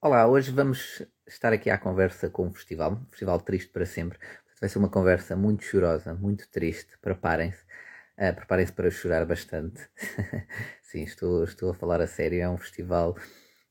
Olá, 0.00 0.28
hoje 0.28 0.52
vamos 0.52 1.02
estar 1.26 1.52
aqui 1.52 1.68
à 1.68 1.76
conversa 1.76 2.30
com 2.30 2.46
o 2.46 2.52
festival, 2.52 2.92
um 2.92 3.10
festival 3.10 3.40
triste 3.40 3.68
para 3.72 3.84
sempre. 3.84 4.16
Vai 4.60 4.68
ser 4.68 4.78
uma 4.78 4.88
conversa 4.88 5.34
muito 5.34 5.64
chorosa, 5.64 6.14
muito 6.14 6.48
triste. 6.50 6.96
Preparem-se, 7.02 7.64
uh, 8.16 8.32
preparem-se 8.32 8.72
para 8.72 8.92
chorar 8.92 9.26
bastante. 9.26 9.80
Sim, 10.82 11.02
estou, 11.02 11.42
estou 11.42 11.70
a 11.70 11.74
falar 11.74 12.00
a 12.00 12.06
sério. 12.06 12.40
É 12.40 12.48
um 12.48 12.56
festival 12.56 13.16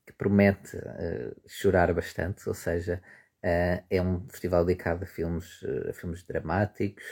que 0.06 0.12
promete 0.12 0.76
uh, 0.76 1.34
chorar 1.48 1.94
bastante, 1.94 2.46
ou 2.46 2.54
seja, 2.54 3.02
uh, 3.42 3.82
é 3.88 4.02
um 4.02 4.28
festival 4.28 4.66
dedicado 4.66 5.04
a 5.04 5.06
filmes, 5.06 5.64
a 5.88 5.94
filmes 5.94 6.22
dramáticos, 6.24 7.04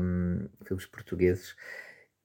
um, 0.00 0.48
filmes 0.64 0.86
portugueses, 0.86 1.56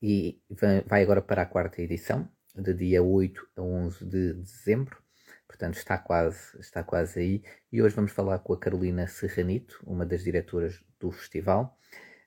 e 0.04 0.40
vai 0.86 1.02
agora 1.02 1.22
para 1.22 1.42
a 1.42 1.48
quarta 1.48 1.82
edição, 1.82 2.30
de 2.56 2.76
dia 2.76 3.02
8 3.02 3.48
a 3.56 3.62
11 3.64 4.06
de 4.06 4.34
dezembro 4.36 5.07
portanto 5.48 5.76
está 5.76 5.98
quase, 5.98 6.60
está 6.60 6.84
quase 6.84 7.20
aí. 7.20 7.44
E 7.72 7.82
hoje 7.82 7.96
vamos 7.96 8.12
falar 8.12 8.40
com 8.40 8.54
a 8.54 8.60
Carolina 8.60 9.08
Serranito, 9.08 9.80
uma 9.86 10.06
das 10.06 10.24
diretoras 10.24 10.84
do 11.00 11.12
festival. 11.12 11.78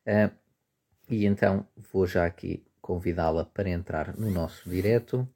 Uh, 0.07 0.35
e 1.09 1.27
então 1.27 1.67
vou 1.93 2.07
já 2.07 2.25
aqui 2.25 2.65
convidá-la 2.80 3.45
para 3.45 3.69
entrar 3.69 4.17
no 4.17 4.30
nosso 4.30 4.69
direto 4.69 5.29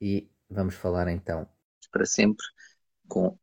e 0.00 0.30
vamos 0.50 0.74
falar 0.74 1.08
então 1.08 1.48
para 1.90 2.04
sempre 2.04 2.44
com 3.06 3.38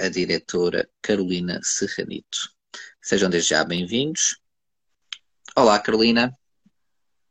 a 0.00 0.08
diretora 0.08 0.88
Carolina 1.00 1.60
Serranito. 1.62 2.54
Sejam 3.00 3.30
desde 3.30 3.50
já 3.50 3.64
bem-vindos. 3.64 4.40
Olá, 5.56 5.78
Carolina. 5.78 6.36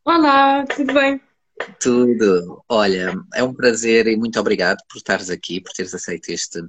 Olá, 0.06 0.66
tudo 0.66 0.94
bem? 0.94 1.29
Tudo. 1.80 2.64
Olha, 2.68 3.14
é 3.34 3.44
um 3.44 3.54
prazer 3.54 4.08
e 4.08 4.16
muito 4.16 4.40
obrigado 4.40 4.80
por 4.90 4.98
estares 4.98 5.30
aqui, 5.30 5.62
por 5.62 5.72
teres 5.74 5.94
aceito 5.94 6.30
este, 6.30 6.64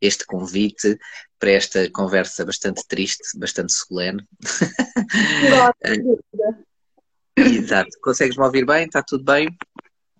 este 0.00 0.24
convite 0.24 0.98
para 1.38 1.50
esta 1.50 1.90
conversa 1.90 2.44
bastante 2.44 2.86
triste, 2.86 3.38
bastante 3.38 3.72
solene. 3.72 4.24
Exato. 7.36 7.90
Consegues-me 8.00 8.44
ouvir 8.44 8.64
bem? 8.64 8.86
Está 8.86 9.02
tudo 9.02 9.24
bem? 9.24 9.48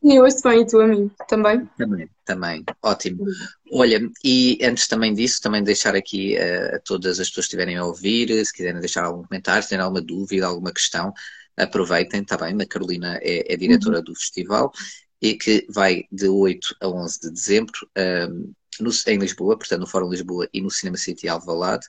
Sim, 0.02 0.18
ouço 0.20 0.42
bem 0.42 0.60
e 0.60 0.66
tu 0.66 0.80
a 0.80 0.86
mim 0.86 1.10
também? 1.26 1.66
Também, 1.76 2.08
também. 2.24 2.64
Ótimo. 2.82 3.24
Olha, 3.72 3.98
e 4.22 4.58
antes 4.62 4.86
também 4.86 5.14
disso, 5.14 5.40
também 5.42 5.64
deixar 5.64 5.96
aqui 5.96 6.36
uh, 6.36 6.76
a 6.76 6.80
todas 6.80 7.18
as 7.18 7.28
pessoas 7.28 7.46
que 7.46 7.56
estiverem 7.56 7.76
a 7.76 7.84
ouvir, 7.84 8.28
se 8.44 8.52
quiserem 8.52 8.78
deixar 8.78 9.04
algum 9.04 9.24
comentário, 9.24 9.62
se 9.62 9.70
tiverem 9.70 9.84
alguma 9.84 10.02
dúvida, 10.02 10.46
alguma 10.46 10.72
questão, 10.72 11.12
aproveitem, 11.56 12.20
está 12.20 12.36
bem, 12.36 12.56
a 12.60 12.66
Carolina 12.66 13.18
é, 13.22 13.52
é 13.52 13.56
diretora 13.56 13.98
uhum. 13.98 14.04
do 14.04 14.14
festival 14.14 14.72
e 15.20 15.34
que 15.34 15.66
vai 15.70 16.04
de 16.12 16.28
8 16.28 16.76
a 16.80 16.88
11 16.88 17.20
de 17.20 17.30
dezembro 17.30 17.88
um, 17.96 18.52
no, 18.80 18.90
em 19.06 19.18
Lisboa, 19.18 19.56
portanto 19.56 19.80
no 19.80 19.86
Fórum 19.86 20.10
Lisboa 20.10 20.48
e 20.52 20.60
no 20.60 20.70
Cinema 20.70 20.96
City 20.96 21.28
Alvalade. 21.28 21.86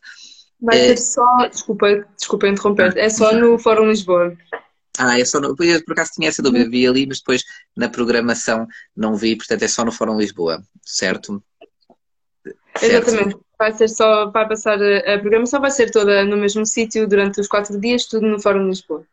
Vai 0.62 0.78
ser 0.78 0.94
é... 0.94 0.98
só, 0.98 1.48
desculpa, 1.48 2.08
desculpa 2.18 2.48
interromper, 2.48 2.98
é 2.98 3.10
só 3.10 3.34
no 3.34 3.60
Fórum 3.60 3.90
Lisboa. 3.90 4.36
Ah, 4.98 5.20
é 5.20 5.26
só 5.26 5.40
no, 5.40 5.56
por 5.56 5.92
acaso 5.92 6.14
tinha 6.16 6.30
essa 6.30 6.42
dúvida, 6.42 6.70
vi 6.70 6.88
ali, 6.88 7.06
mas 7.06 7.20
depois 7.20 7.44
na 7.76 7.88
programação 7.88 8.66
não 8.95 9.16
vi, 9.16 9.36
portanto 9.36 9.62
é 9.62 9.68
só 9.68 9.86
no 9.86 9.92
Fórum 9.92 10.18
Lisboa, 10.18 10.64
certo? 10.82 11.44
Exatamente, 12.82 13.32
certo. 13.32 13.45
vai 13.60 13.72
ser 13.73 13.88
só, 13.90 14.32
vai 14.32 14.48
passar, 14.48 14.80
a 14.82 15.20
programação 15.20 15.62
vai 15.62 15.70
ser 15.70 15.92
toda 15.92 16.23
no 16.26 16.38
mesmo 16.38 16.66
sítio 16.66 17.08
durante 17.08 17.40
os 17.40 17.48
quatro 17.48 17.80
dias, 17.80 18.06
tudo 18.06 18.26
no 18.26 18.42
Fórum 18.42 18.68
Lisboa. 18.68 19.06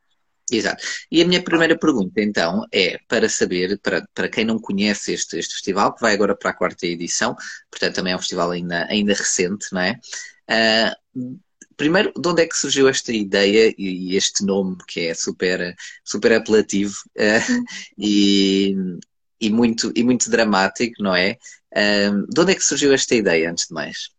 Exato. 0.50 0.84
E 1.10 1.22
a 1.22 1.26
minha 1.26 1.42
primeira 1.42 1.78
pergunta, 1.78 2.20
então, 2.20 2.66
é 2.72 2.98
para 3.08 3.28
saber, 3.28 3.78
para, 3.82 4.06
para 4.14 4.28
quem 4.28 4.44
não 4.44 4.58
conhece 4.58 5.12
este, 5.12 5.38
este 5.38 5.54
festival, 5.54 5.94
que 5.94 6.02
vai 6.02 6.12
agora 6.12 6.36
para 6.36 6.50
a 6.50 6.54
quarta 6.54 6.86
edição, 6.86 7.34
portanto 7.70 7.94
também 7.94 8.12
é 8.12 8.16
um 8.16 8.18
festival 8.18 8.50
ainda, 8.50 8.86
ainda 8.90 9.14
recente, 9.14 9.66
não 9.72 9.80
é? 9.80 9.98
Uh, 10.50 11.38
primeiro, 11.76 12.12
de 12.14 12.28
onde 12.28 12.42
é 12.42 12.46
que 12.46 12.56
surgiu 12.56 12.88
esta 12.88 13.12
ideia 13.12 13.74
e 13.78 14.16
este 14.16 14.44
nome 14.44 14.76
que 14.86 15.06
é 15.08 15.14
super, 15.14 15.74
super 16.04 16.32
apelativo 16.34 16.94
uh, 17.16 17.64
e, 17.96 18.76
e, 19.40 19.50
muito, 19.50 19.92
e 19.96 20.04
muito 20.04 20.30
dramático, 20.30 21.02
não 21.02 21.16
é? 21.16 21.38
Uh, 21.72 22.26
de 22.28 22.40
onde 22.40 22.52
é 22.52 22.54
que 22.54 22.64
surgiu 22.64 22.92
esta 22.92 23.14
ideia, 23.14 23.50
antes 23.50 23.66
de 23.66 23.72
mais? 23.72 24.10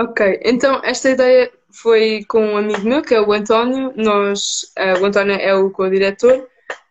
Ok, 0.00 0.40
então 0.44 0.80
esta 0.84 1.10
ideia 1.10 1.50
foi 1.70 2.24
com 2.28 2.44
um 2.44 2.56
amigo 2.56 2.82
meu, 2.82 3.02
que 3.02 3.14
é 3.14 3.20
o 3.20 3.32
António. 3.32 3.92
Nós, 3.96 4.72
uh, 4.78 5.02
o 5.02 5.06
António 5.06 5.34
é 5.34 5.54
o 5.54 5.70
co-diretor. 5.70 6.48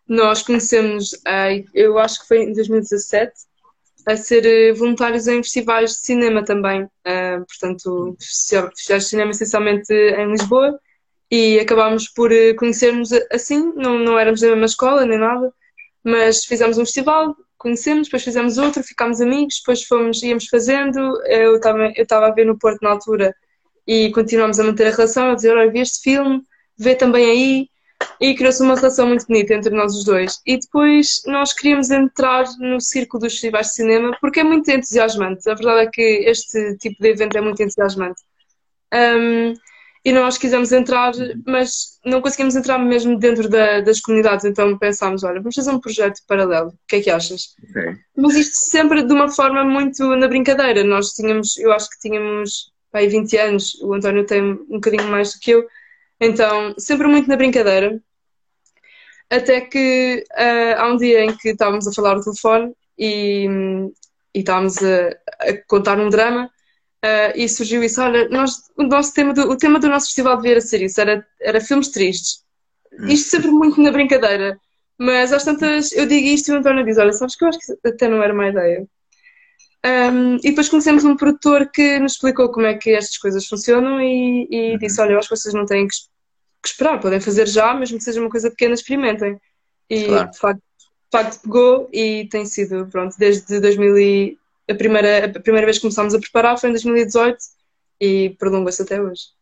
Nós 0.07 0.41
conhecemos, 0.43 1.13
uh, 1.13 1.63
eu 1.73 1.97
acho 1.97 2.21
que 2.21 2.27
foi 2.27 2.43
em 2.43 2.53
2017, 2.53 3.33
a 4.05 4.15
ser 4.15 4.45
eh, 4.45 4.71
voluntários 4.71 5.27
em 5.27 5.43
festivais 5.43 5.91
de 5.91 5.97
cinema 5.97 6.41
também. 6.43 6.83
Uh, 6.83 7.45
portanto, 7.45 8.15
festivais 8.17 9.03
de 9.03 9.09
cinema 9.09 9.31
essencialmente 9.31 9.91
em 9.91 10.31
Lisboa. 10.31 10.79
E 11.29 11.59
acabámos 11.59 12.07
por 12.07 12.31
conhecermos 12.57 13.11
assim, 13.33 13.73
não, 13.75 13.99
não 13.99 14.17
éramos 14.17 14.39
da 14.39 14.47
mesma 14.47 14.65
escola 14.65 15.05
nem 15.05 15.19
nada, 15.19 15.53
mas 16.01 16.45
fizemos 16.45 16.77
um 16.77 16.85
festival, 16.85 17.35
conhecemos, 17.57 18.07
depois 18.07 18.23
fizemos 18.23 18.57
outro, 18.57 18.81
ficámos 18.81 19.19
amigos, 19.19 19.59
depois 19.59 19.83
fomos, 19.83 20.23
íamos 20.23 20.47
fazendo. 20.47 21.21
Eu 21.25 21.57
estava 21.57 21.93
eu 21.97 22.23
a 22.23 22.31
ver 22.31 22.45
no 22.45 22.57
Porto 22.57 22.81
na 22.81 22.91
altura 22.91 23.35
e 23.87 24.11
continuamos 24.11 24.59
a 24.59 24.63
manter 24.63 24.87
a 24.87 24.95
relação, 24.95 25.31
a 25.31 25.35
dizer, 25.35 25.55
olha, 25.55 25.71
vi 25.71 25.79
este 25.79 26.01
filme, 26.01 26.41
vê 26.77 26.93
também 26.93 27.25
aí, 27.25 27.69
e 28.19 28.35
criou-se 28.35 28.61
uma 28.61 28.75
relação 28.75 29.07
muito 29.07 29.25
bonita 29.25 29.53
entre 29.53 29.73
nós 29.73 29.95
os 29.95 30.03
dois. 30.03 30.39
E 30.45 30.59
depois 30.59 31.21
nós 31.25 31.53
queríamos 31.53 31.89
entrar 31.89 32.45
no 32.59 32.79
círculo 32.79 33.21
dos 33.21 33.33
festivais 33.33 33.67
de 33.67 33.73
cinema 33.73 34.15
porque 34.19 34.39
é 34.39 34.43
muito 34.43 34.69
entusiasmante. 34.69 35.49
A 35.49 35.55
verdade 35.55 35.87
é 35.87 35.89
que 35.91 36.01
este 36.01 36.77
tipo 36.77 37.01
de 37.01 37.09
evento 37.09 37.37
é 37.37 37.41
muito 37.41 37.61
entusiasmante. 37.61 38.21
Um, 38.93 39.53
e 40.05 40.11
nós 40.13 40.37
quisemos 40.37 40.71
entrar, 40.71 41.11
mas 41.45 41.99
não 42.05 42.21
conseguimos 42.21 42.55
entrar 42.55 42.77
mesmo 42.79 43.19
dentro 43.19 43.49
da, 43.49 43.81
das 43.81 43.99
comunidades, 43.99 44.45
então 44.45 44.77
pensámos, 44.77 45.23
olha, 45.23 45.41
vamos 45.41 45.55
fazer 45.55 45.71
um 45.71 45.81
projeto 45.81 46.21
paralelo, 46.25 46.69
o 46.69 46.77
que 46.87 46.95
é 46.95 47.01
que 47.01 47.09
achas? 47.09 47.55
Okay. 47.69 47.97
Mas 48.15 48.35
isto 48.35 48.55
sempre 48.55 49.03
de 49.03 49.13
uma 49.13 49.27
forma 49.27 49.65
muito 49.65 50.15
na 50.15 50.29
brincadeira, 50.29 50.81
nós 50.83 51.09
tínhamos, 51.09 51.57
eu 51.57 51.73
acho 51.73 51.89
que 51.89 51.99
tínhamos 51.99 52.71
pai, 52.97 53.07
20 53.07 53.37
anos, 53.37 53.75
o 53.81 53.93
António 53.93 54.25
tem 54.25 54.41
um 54.41 54.79
bocadinho 54.79 55.07
mais 55.07 55.33
do 55.33 55.39
que 55.39 55.51
eu, 55.51 55.67
então 56.19 56.73
sempre 56.79 57.07
muito 57.07 57.29
na 57.29 57.35
brincadeira. 57.35 58.01
Até 59.29 59.61
que 59.61 60.23
uh, 60.31 60.81
há 60.81 60.87
um 60.91 60.97
dia 60.97 61.23
em 61.23 61.35
que 61.37 61.49
estávamos 61.49 61.87
a 61.87 61.93
falar 61.93 62.15
no 62.15 62.23
telefone 62.23 62.73
e, 62.97 63.45
e 64.33 64.39
estávamos 64.39 64.77
a, 64.77 65.09
a, 65.41 65.57
contar 65.67 65.99
um 65.99 66.09
drama 66.09 66.45
uh, 67.05 67.31
e 67.35 67.47
surgiu 67.47 67.83
isso, 67.83 68.01
olha, 68.01 68.27
nós, 68.29 68.53
o, 68.75 68.83
nosso 68.83 69.13
tema 69.13 69.33
do, 69.33 69.51
o 69.51 69.57
tema 69.57 69.79
do 69.79 69.89
nosso 69.89 70.07
festival 70.07 70.37
devia 70.37 70.59
ser 70.59 70.81
isso, 70.81 70.99
era, 70.99 71.25
era 71.39 71.61
filmes 71.61 71.89
tristes. 71.89 72.43
Hum. 72.93 73.07
Isto 73.09 73.29
sempre 73.29 73.51
muito 73.51 73.79
na 73.81 73.91
brincadeira. 73.91 74.59
Mas 74.97 75.31
às 75.31 75.43
tantas 75.43 75.91
eu 75.91 76.07
digo 76.07 76.25
isto 76.25 76.49
e 76.49 76.55
o 76.55 76.57
António 76.57 76.83
diz, 76.83 76.97
olha, 76.97 77.13
sabes 77.13 77.35
que 77.35 77.45
eu 77.45 77.49
acho 77.49 77.59
que 77.59 77.87
até 77.87 78.07
não 78.07 78.23
era 78.23 78.33
uma 78.33 78.47
ideia. 78.47 78.87
Um, 79.85 80.35
e 80.37 80.49
depois 80.49 80.69
conhecemos 80.69 81.05
um 81.05 81.15
produtor 81.15 81.69
que 81.71 81.99
nos 81.99 82.13
explicou 82.13 82.51
como 82.51 82.65
é 82.65 82.73
que 82.75 82.89
estas 82.91 83.17
coisas 83.17 83.45
funcionam 83.45 84.01
e, 84.01 84.47
e 84.49 84.71
uhum. 84.71 84.77
disse: 84.77 84.99
Olha, 84.99 85.13
eu 85.13 85.19
acho 85.19 85.29
que 85.29 85.35
vocês 85.35 85.53
não 85.53 85.65
têm 85.65 85.87
que, 85.87 85.95
que, 86.61 86.69
esperar, 86.69 86.99
podem 86.99 87.19
fazer 87.19 87.47
já, 87.47 87.73
mesmo 87.73 87.97
que 87.97 88.03
seja 88.03 88.19
uma 88.19 88.29
coisa 88.29 88.49
pequena, 88.49 88.73
experimentem. 88.73 89.39
E 89.89 90.05
claro. 90.05 90.31
de, 90.31 90.37
facto, 90.37 90.61
de 90.77 91.11
facto 91.11 91.41
pegou 91.41 91.89
e 91.93 92.27
tem 92.29 92.45
sido, 92.45 92.87
pronto, 92.87 93.15
desde 93.17 93.59
2000 93.59 93.97
e, 93.97 94.37
a, 94.69 94.75
primeira, 94.75 95.25
a 95.25 95.39
primeira 95.39 95.65
vez 95.65 95.77
que 95.77 95.83
começámos 95.83 96.13
a 96.13 96.19
preparar 96.19 96.59
foi 96.59 96.69
em 96.69 96.73
2018 96.73 97.37
e 98.01 98.35
prolongou-se 98.37 98.81
até 98.81 99.01
hoje. 99.01 99.36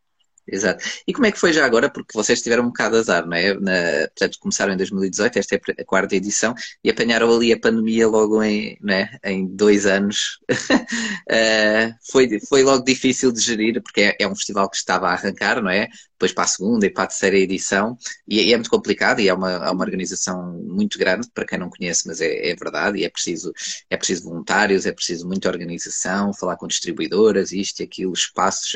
Exato. 0.48 0.84
E 1.08 1.14
como 1.14 1.26
é 1.26 1.32
que 1.32 1.40
foi 1.40 1.52
já 1.52 1.66
agora? 1.66 1.90
Porque 1.90 2.14
vocês 2.14 2.42
tiveram 2.42 2.64
um 2.64 2.68
bocado 2.68 2.96
de 2.96 3.00
azar, 3.02 3.26
não 3.26 3.36
é? 3.36 3.54
Na, 3.56 4.08
portanto, 4.08 4.38
começaram 4.40 4.74
em 4.74 4.78
2018, 4.78 5.40
esta 5.40 5.56
é 5.56 5.60
a 5.82 5.86
quarta 5.86 6.16
edição, 6.16 6.54
e 6.84 6.90
apanharam 6.90 7.34
ali 7.34 7.52
a 7.52 7.60
pandemia 7.60 8.08
logo 8.08 8.42
em, 8.44 8.78
é? 8.88 9.32
em 9.32 9.48
dois 9.48 9.86
anos. 9.88 10.40
uh, 10.52 11.96
foi, 12.12 12.40
foi 12.48 12.64
logo 12.64 12.84
difícil 12.84 13.32
de 13.32 13.42
gerir, 13.42 13.82
porque 13.82 14.02
é, 14.02 14.18
é, 14.20 14.28
um 14.28 14.36
festival 14.36 14.70
que 14.70 14.78
estava 14.78 15.08
a 15.10 15.14
arrancar, 15.14 15.62
não 15.62 15.70
é? 15.70 15.88
Depois 16.16 16.32
para 16.32 16.46
a 16.46 16.48
segunda 16.48 16.86
e 16.86 16.90
para 16.90 17.04
a 17.04 17.08
terceira 17.08 17.38
edição, 17.38 17.98
e, 18.28 18.42
e 18.42 18.54
é 18.54 18.56
muito 18.56 18.70
complicado, 18.70 19.20
e 19.20 19.28
é 19.28 19.34
uma, 19.34 19.52
é 19.52 19.70
uma 19.70 19.84
organização 19.84 20.54
muito 20.64 20.98
grande, 20.98 21.30
para 21.34 21.46
quem 21.46 21.60
não 21.60 21.70
conhece, 21.70 22.08
mas 22.08 22.22
é, 22.22 22.50
é 22.50 22.56
verdade, 22.56 23.00
e 23.00 23.04
é 23.04 23.10
preciso, 23.10 23.52
é 23.90 23.98
preciso 23.98 24.24
voluntários, 24.24 24.86
é 24.86 24.92
preciso 24.92 25.28
muita 25.28 25.50
organização, 25.50 26.34
falar 26.34 26.56
com 26.58 26.68
distribuidoras, 26.68 27.52
isto 27.52 27.82
e 27.82 27.84
aquilo, 27.84 28.14
espaços, 28.14 28.74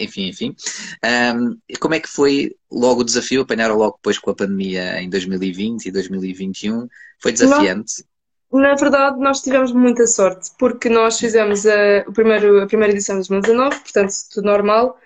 enfim, 0.00 0.28
enfim. 0.28 0.56
Um, 1.04 1.56
como 1.78 1.94
é 1.94 2.00
que 2.00 2.08
foi 2.08 2.54
logo 2.70 3.02
o 3.02 3.04
desafio? 3.04 3.42
Apanharam 3.42 3.76
logo 3.76 3.96
depois 3.96 4.18
com 4.18 4.30
a 4.30 4.34
pandemia 4.34 5.00
em 5.00 5.08
2020 5.08 5.86
e 5.86 5.90
2021? 5.92 6.88
Foi 7.20 7.32
desafiante? 7.32 8.04
Não, 8.04 8.60
na 8.60 8.74
verdade, 8.74 9.20
nós 9.20 9.40
tivemos 9.40 9.72
muita 9.72 10.06
sorte, 10.06 10.50
porque 10.58 10.88
nós 10.88 11.18
fizemos 11.18 11.64
a, 11.66 12.04
o 12.06 12.12
primeiro, 12.12 12.60
a 12.60 12.66
primeira 12.66 12.92
edição 12.92 13.20
de 13.20 13.28
2019, 13.28 13.80
portanto, 13.80 14.12
tudo 14.32 14.44
normal, 14.44 14.98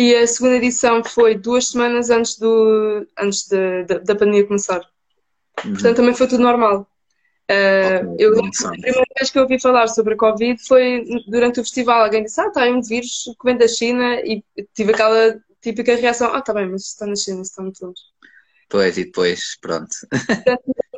e 0.00 0.16
a 0.16 0.26
segunda 0.26 0.56
edição 0.56 1.04
foi 1.04 1.34
duas 1.34 1.68
semanas 1.68 2.08
antes, 2.08 2.38
do, 2.38 3.06
antes 3.18 3.46
de, 3.46 3.84
de, 3.84 3.98
da 3.98 4.16
pandemia 4.16 4.46
começar. 4.46 4.80
Uhum. 5.62 5.74
Portanto, 5.74 5.96
também 5.96 6.14
foi 6.14 6.26
tudo 6.26 6.42
normal. 6.42 6.88
Uh, 7.50 8.16
eu 8.18 8.30
lembro 8.30 8.50
que 8.50 8.64
a 8.64 8.70
primeira 8.70 9.04
vez 9.18 9.30
que 9.30 9.38
eu 9.38 9.42
ouvi 9.42 9.60
falar 9.60 9.88
sobre 9.88 10.14
a 10.14 10.16
Covid 10.16 10.66
foi 10.66 11.04
durante 11.28 11.60
o 11.60 11.62
festival. 11.62 12.04
Alguém 12.04 12.24
disse: 12.24 12.40
Ah, 12.40 12.46
está 12.46 12.62
aí 12.62 12.72
um 12.72 12.80
vírus 12.80 13.24
que 13.24 13.44
vem 13.44 13.58
da 13.58 13.68
China, 13.68 14.14
e 14.24 14.42
tive 14.72 14.92
aquela 14.92 15.38
típica 15.60 15.94
reação: 15.96 16.32
Ah, 16.32 16.38
está 16.38 16.54
bem, 16.54 16.66
mas 16.70 16.86
está 16.86 17.06
na 17.06 17.16
China, 17.16 17.42
está 17.42 17.60
muito 17.60 17.84
longe. 17.84 18.00
Pois, 18.70 18.96
e 18.96 19.04
depois, 19.04 19.58
pronto. 19.60 19.90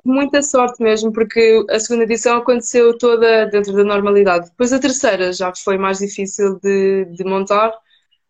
Muita 0.04 0.42
sorte 0.42 0.80
mesmo, 0.80 1.12
porque 1.12 1.64
a 1.70 1.80
segunda 1.80 2.04
edição 2.04 2.36
aconteceu 2.36 2.96
toda 2.96 3.46
dentro 3.46 3.72
da 3.72 3.82
normalidade. 3.82 4.50
Depois 4.50 4.72
a 4.72 4.78
terceira 4.78 5.32
já 5.32 5.52
foi 5.56 5.76
mais 5.76 5.98
difícil 5.98 6.60
de, 6.60 7.06
de 7.06 7.24
montar. 7.24 7.72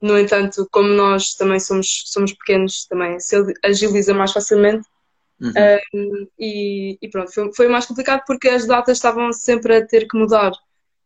No 0.02 0.18
entanto, 0.18 0.68
como 0.72 0.88
nós 0.88 1.34
também 1.34 1.60
somos, 1.60 2.02
somos 2.06 2.32
pequenos, 2.32 2.86
também 2.86 3.20
se 3.20 3.36
agiliza 3.62 4.12
mais 4.12 4.32
facilmente. 4.32 4.86
Uhum. 5.40 5.52
Um, 5.94 6.28
e, 6.38 6.98
e, 7.00 7.08
pronto, 7.08 7.32
foi, 7.32 7.52
foi, 7.54 7.68
mais 7.68 7.86
complicado 7.86 8.22
porque 8.26 8.48
as 8.48 8.66
datas 8.66 8.98
estavam 8.98 9.32
sempre 9.32 9.76
a 9.76 9.86
ter 9.86 10.06
que 10.08 10.18
mudar. 10.18 10.52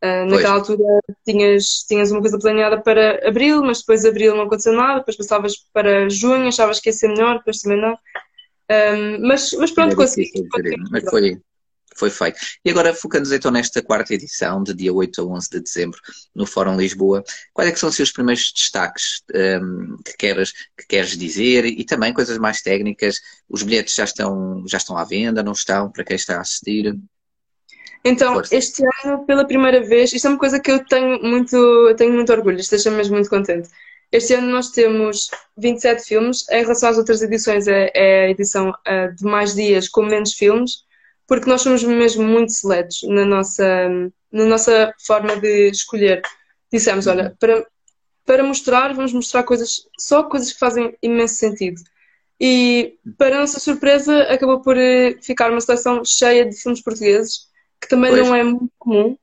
Uh, 0.04 0.26
naquela 0.30 0.56
altura 0.56 1.00
tinhas, 1.26 1.84
tinhas 1.88 2.10
uma 2.10 2.20
coisa 2.20 2.38
planeada 2.38 2.80
para 2.80 3.26
abril, 3.26 3.62
mas 3.62 3.80
depois 3.80 4.02
de 4.02 4.08
abril 4.08 4.34
não 4.34 4.44
aconteceu 4.44 4.72
nada, 4.72 4.98
depois 4.98 5.16
passavas 5.16 5.56
para 5.72 6.08
junho, 6.08 6.48
achavas 6.48 6.80
que 6.80 6.88
ia 6.88 6.92
ser 6.92 7.08
melhor, 7.08 7.38
depois 7.38 7.60
também 7.60 7.80
não. 7.80 7.98
Um, 8.70 9.26
mas, 9.26 9.52
mas 9.52 9.70
pronto, 9.70 9.92
é 9.92 9.96
consegui. 9.96 10.30
Mas 10.90 11.04
foi, 11.04 11.40
foi 11.98 12.10
feito. 12.10 12.38
E 12.64 12.70
agora, 12.70 12.94
focando-nos 12.94 13.32
então 13.32 13.50
nesta 13.50 13.82
quarta 13.82 14.14
edição, 14.14 14.62
de 14.62 14.74
dia 14.74 14.92
8 14.92 15.20
a 15.20 15.24
11 15.24 15.50
de 15.50 15.60
dezembro, 15.60 16.00
no 16.34 16.46
Fórum 16.46 16.76
Lisboa, 16.76 17.22
quais 17.52 17.70
é 17.70 17.72
que 17.72 17.78
são 17.78 17.88
os 17.88 17.96
seus 17.96 18.12
primeiros 18.12 18.52
destaques 18.52 19.22
um, 19.34 19.96
que, 20.04 20.16
queres, 20.16 20.52
que 20.76 20.86
queres 20.88 21.16
dizer 21.16 21.64
e 21.64 21.84
também 21.84 22.12
coisas 22.12 22.38
mais 22.38 22.60
técnicas? 22.60 23.20
Os 23.48 23.62
bilhetes 23.62 23.94
já 23.94 24.04
estão, 24.04 24.64
já 24.66 24.78
estão 24.78 24.96
à 24.96 25.04
venda, 25.04 25.42
não 25.42 25.52
estão, 25.52 25.90
para 25.90 26.04
quem 26.04 26.16
está 26.16 26.38
a 26.38 26.40
assistir? 26.40 26.96
Então, 28.04 28.34
Força. 28.34 28.54
este 28.54 28.82
ano, 29.04 29.26
pela 29.26 29.44
primeira 29.44 29.82
vez, 29.82 30.12
isto 30.12 30.26
é 30.26 30.30
uma 30.30 30.38
coisa 30.38 30.60
que 30.60 30.70
eu 30.70 30.84
tenho 30.84 31.20
muito, 31.22 31.94
tenho 31.96 32.12
muito 32.12 32.32
orgulho, 32.32 32.58
isto 32.58 32.70
deixa-me 32.70 32.96
mesmo 32.96 33.14
muito 33.14 33.28
contente. 33.28 33.68
Este 34.12 34.34
ano 34.34 34.46
nós 34.46 34.70
temos 34.70 35.28
27 35.58 36.06
filmes, 36.06 36.48
em 36.50 36.62
relação 36.62 36.88
às 36.88 36.98
outras 36.98 37.20
edições 37.22 37.66
é, 37.66 37.90
é 37.92 38.26
a 38.26 38.30
edição 38.30 38.70
uh, 38.70 39.14
de 39.14 39.24
mais 39.24 39.54
dias 39.54 39.88
com 39.88 40.02
menos 40.02 40.34
filmes, 40.34 40.85
porque 41.26 41.48
nós 41.48 41.62
somos 41.62 41.82
mesmo 41.82 42.24
muito 42.24 42.52
seletos 42.52 43.02
na 43.04 43.24
nossa, 43.24 43.88
na 44.30 44.44
nossa 44.44 44.94
forma 45.06 45.36
de 45.36 45.70
escolher. 45.70 46.22
Dissemos, 46.72 47.06
olha, 47.06 47.34
para, 47.40 47.66
para 48.24 48.42
mostrar, 48.44 48.94
vamos 48.94 49.12
mostrar 49.12 49.42
coisas, 49.42 49.86
só 49.98 50.22
coisas 50.24 50.52
que 50.52 50.58
fazem 50.58 50.96
imenso 51.02 51.34
sentido. 51.34 51.80
E, 52.40 52.98
para 53.16 53.36
a 53.36 53.40
nossa 53.40 53.58
surpresa, 53.58 54.22
acabou 54.24 54.60
por 54.60 54.76
eh, 54.76 55.16
ficar 55.22 55.50
uma 55.50 55.60
seleção 55.60 56.04
cheia 56.04 56.44
de 56.44 56.54
filmes 56.54 56.82
portugueses, 56.82 57.48
que 57.80 57.88
também 57.88 58.10
pois. 58.10 58.26
não 58.26 58.34
é 58.34 58.44
muito 58.44 58.72
comum, 58.78 59.16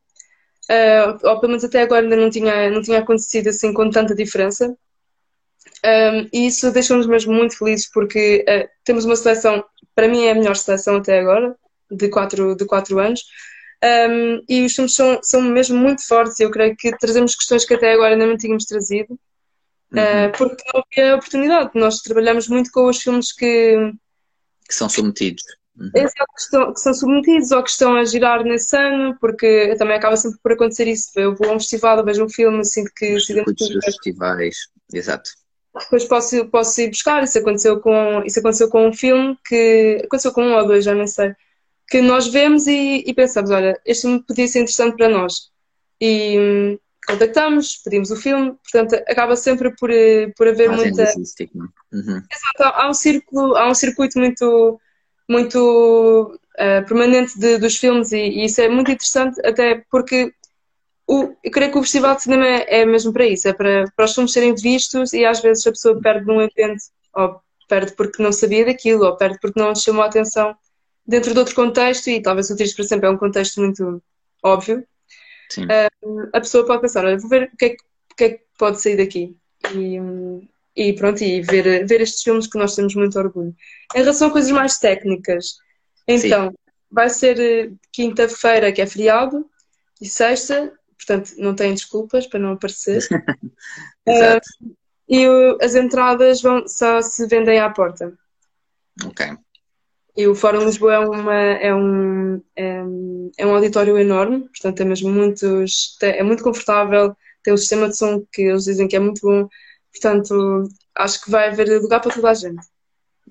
uh, 0.69 1.27
ou 1.27 1.39
pelo 1.39 1.49
menos 1.49 1.63
até 1.63 1.81
agora 1.81 2.01
ainda 2.01 2.15
não 2.15 2.29
tinha, 2.29 2.69
não 2.71 2.81
tinha 2.81 2.99
acontecido 2.99 3.49
assim 3.49 3.71
com 3.71 3.89
tanta 3.89 4.15
diferença. 4.15 4.75
Um, 5.85 6.29
e 6.33 6.47
isso 6.47 6.71
deixou-nos 6.71 7.05
mesmo 7.05 7.33
muito 7.33 7.57
felizes 7.57 7.89
porque 7.91 8.43
uh, 8.47 8.67
temos 8.83 9.05
uma 9.05 9.15
seleção, 9.15 9.63
para 9.93 10.07
mim 10.07 10.23
é 10.23 10.31
a 10.31 10.35
melhor 10.35 10.55
seleção 10.55 10.95
até 10.97 11.19
agora, 11.19 11.55
de 11.89 12.09
quatro, 12.09 12.55
de 12.55 12.65
quatro 12.65 12.99
anos. 12.99 13.23
Um, 13.83 14.41
e 14.47 14.65
os 14.65 14.73
filmes 14.73 14.95
são, 14.95 15.19
são 15.21 15.41
mesmo 15.41 15.77
muito 15.77 16.07
fortes. 16.07 16.39
Eu 16.39 16.49
creio 16.49 16.75
que 16.75 16.95
trazemos 16.97 17.35
questões 17.35 17.65
que 17.65 17.73
até 17.73 17.93
agora 17.93 18.13
ainda 18.13 18.25
não 18.25 18.37
tínhamos 18.37 18.65
trazido, 18.65 19.19
uhum. 19.91 19.99
uh, 19.99 20.37
porque 20.37 20.63
não 20.73 20.83
havia 20.89 21.15
oportunidade. 21.15 21.71
Nós 21.75 21.99
trabalhamos 21.99 22.47
muito 22.47 22.71
com 22.71 22.87
os 22.87 23.01
filmes 23.01 23.33
que, 23.33 23.91
que 24.67 24.73
são 24.73 24.87
submetidos. 24.87 25.43
Uhum. 25.75 25.89
que, 25.91 25.99
estão, 26.37 26.71
que 26.71 26.79
são 26.79 26.93
submetidos 26.93 27.51
ou 27.51 27.63
que 27.63 27.71
estão 27.71 27.95
a 27.95 28.05
girar 28.05 28.43
nesse 28.43 28.77
ano, 28.77 29.17
porque 29.19 29.75
também 29.77 29.97
acaba 29.97 30.15
sempre 30.15 30.39
por 30.41 30.53
acontecer 30.53 30.87
isso. 30.87 31.11
Eu 31.15 31.35
vou 31.35 31.49
a 31.49 31.53
um 31.53 31.59
festival, 31.59 31.97
eu 31.97 32.05
vejo 32.05 32.23
um 32.23 32.29
filme, 32.29 32.63
sinto 32.63 32.91
que 32.95 33.15
os 33.15 33.29
identifica. 33.29 33.81
festivais, 33.81 34.55
exato. 34.93 35.29
Depois 35.77 36.05
posso, 36.05 36.45
posso 36.49 36.81
ir 36.81 36.89
buscar, 36.89 37.23
isso 37.23 37.39
aconteceu, 37.39 37.81
com, 37.81 38.21
isso 38.23 38.39
aconteceu 38.39 38.69
com 38.69 38.87
um 38.87 38.93
filme 38.93 39.35
que 39.43 40.01
aconteceu 40.05 40.31
com 40.31 40.43
um 40.43 40.53
ou 40.53 40.67
dois, 40.67 40.85
já 40.85 40.93
nem 40.93 41.07
sei 41.07 41.33
que 41.93 42.01
nós 42.01 42.27
vemos 42.27 42.65
e, 42.65 43.03
e 43.05 43.13
pensamos, 43.13 43.51
olha, 43.51 43.79
este 43.85 44.01
filme 44.01 44.23
podia 44.23 44.47
ser 44.47 44.61
interessante 44.61 44.97
para 44.97 45.09
nós. 45.09 45.51
E 46.01 46.39
hum, 46.39 46.79
contactamos, 47.05 47.77
pedimos 47.83 48.09
o 48.09 48.15
filme, 48.15 48.55
portanto, 48.63 48.95
acaba 49.07 49.35
sempre 49.35 49.75
por, 49.75 49.91
eh, 49.91 50.33
por 50.35 50.47
haver 50.47 50.69
Mas 50.69 50.81
muita. 50.81 51.03
Uhum. 51.91 52.23
Exato, 52.31 52.63
há 52.63 52.89
um 52.89 52.95
círculo, 52.95 53.55
há 53.55 53.69
um 53.69 53.75
circuito 53.75 54.17
muito, 54.17 54.81
muito 55.29 56.39
uh, 56.55 56.83
permanente 56.87 57.37
de, 57.37 57.59
dos 57.59 57.77
filmes 57.77 58.11
e, 58.11 58.17
e, 58.17 58.45
isso 58.45 58.59
é 58.59 58.67
muito 58.69 58.89
interessante, 58.89 59.39
até 59.45 59.83
porque 59.91 60.33
o, 61.07 61.35
eu 61.43 61.51
creio 61.51 61.71
que 61.71 61.77
o 61.77 61.83
Festival 61.83 62.15
de 62.15 62.23
Cinema 62.23 62.47
é, 62.47 62.81
é 62.81 62.85
mesmo 62.87 63.13
para 63.13 63.27
isso, 63.27 63.47
é 63.47 63.53
para, 63.53 63.85
para 63.95 64.05
os 64.05 64.15
filmes 64.15 64.33
serem 64.33 64.55
vistos 64.55 65.13
e 65.13 65.23
às 65.25 65.43
vezes 65.43 65.67
a 65.67 65.69
pessoa 65.69 66.01
perde 66.01 66.25
num 66.25 66.41
evento, 66.41 66.85
ou 67.13 67.39
perde 67.69 67.91
porque 67.91 68.23
não 68.23 68.31
sabia 68.31 68.65
daquilo, 68.65 69.05
ou 69.05 69.15
perde 69.15 69.37
porque 69.39 69.59
não 69.59 69.75
chamou 69.75 70.01
a 70.01 70.07
atenção 70.07 70.55
dentro 71.05 71.33
de 71.33 71.39
outro 71.39 71.55
contexto, 71.55 72.09
e 72.09 72.21
talvez 72.21 72.49
o 72.49 72.55
Triste 72.55 72.75
para 72.75 72.85
Sempre 72.85 73.07
é 73.07 73.09
um 73.09 73.17
contexto 73.17 73.61
muito 73.61 74.01
óbvio, 74.41 74.85
uh, 75.59 76.29
a 76.33 76.39
pessoa 76.39 76.65
pode 76.65 76.81
pensar, 76.81 77.05
olha, 77.05 77.17
vou 77.17 77.29
ver 77.29 77.51
o 77.53 77.57
que 77.57 77.65
é 77.65 77.69
que, 77.69 77.83
o 78.11 78.15
que, 78.15 78.23
é 78.23 78.29
que 78.29 78.43
pode 78.57 78.81
sair 78.81 78.97
daqui. 78.97 79.35
E, 79.73 79.99
e 80.75 80.93
pronto, 80.93 81.23
e 81.23 81.41
ver, 81.41 81.85
ver 81.85 82.01
estes 82.01 82.23
filmes 82.23 82.47
que 82.47 82.57
nós 82.57 82.75
temos 82.75 82.95
muito 82.95 83.17
orgulho. 83.17 83.55
Em 83.95 83.99
relação 83.99 84.29
a 84.29 84.31
coisas 84.31 84.51
mais 84.51 84.77
técnicas, 84.77 85.57
então, 86.07 86.49
Sim. 86.49 86.55
vai 86.91 87.09
ser 87.09 87.39
eh, 87.39 87.71
quinta-feira, 87.91 88.71
que 88.71 88.81
é 88.81 88.85
feriado, 88.85 89.49
e 90.01 90.05
sexta, 90.05 90.73
portanto, 90.97 91.33
não 91.37 91.55
têm 91.55 91.73
desculpas 91.73 92.27
para 92.27 92.39
não 92.39 92.53
aparecer. 92.53 93.03
uh, 94.07 94.73
e 95.07 95.25
as 95.61 95.75
entradas 95.75 96.41
vão, 96.41 96.67
só 96.67 97.01
se 97.01 97.27
vendem 97.27 97.59
à 97.59 97.69
porta. 97.69 98.13
Ok. 99.05 99.37
E 100.15 100.27
o 100.27 100.35
Fórum 100.35 100.65
Lisboa 100.65 100.93
é, 100.93 100.99
uma, 100.99 101.33
é, 101.35 101.73
um, 101.75 102.41
é, 102.55 102.83
é, 103.39 103.45
um 103.47 103.55
auditório 103.55 103.97
enorme, 103.97 104.41
portanto 104.49 104.81
é 104.81 104.85
mesmo 104.85 105.11
muito, 105.11 105.45
é 106.01 106.23
muito 106.23 106.43
confortável, 106.43 107.15
tem 107.43 107.53
um 107.53 107.57
sistema 107.57 107.89
de 107.89 107.97
som 107.97 108.23
que 108.31 108.43
eles 108.43 108.65
dizem 108.65 108.87
que 108.87 108.95
é 108.95 108.99
muito 108.99 109.21
bom, 109.21 109.47
portanto 109.91 110.67
acho 110.95 111.23
que 111.23 111.31
vai 111.31 111.49
haver 111.49 111.81
lugar 111.81 111.99
para 112.01 112.13
toda 112.13 112.29
a 112.29 112.33
gente. 112.33 112.72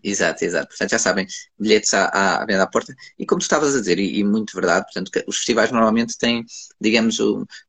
Exato, 0.02 0.44
exato. 0.44 0.68
Portanto, 0.68 0.90
já 0.90 0.98
sabem, 0.98 1.26
bilhetes 1.58 1.94
à, 1.94 2.06
à 2.40 2.44
venda 2.44 2.64
à 2.64 2.66
porta. 2.66 2.94
E 3.18 3.24
como 3.24 3.40
tu 3.40 3.42
estavas 3.42 3.74
a 3.74 3.80
dizer, 3.80 3.98
e, 3.98 4.18
e 4.18 4.24
muito 4.24 4.54
verdade, 4.54 4.84
portanto, 4.86 5.10
os 5.26 5.36
festivais 5.36 5.70
normalmente 5.70 6.18
têm, 6.18 6.44
digamos, 6.80 7.18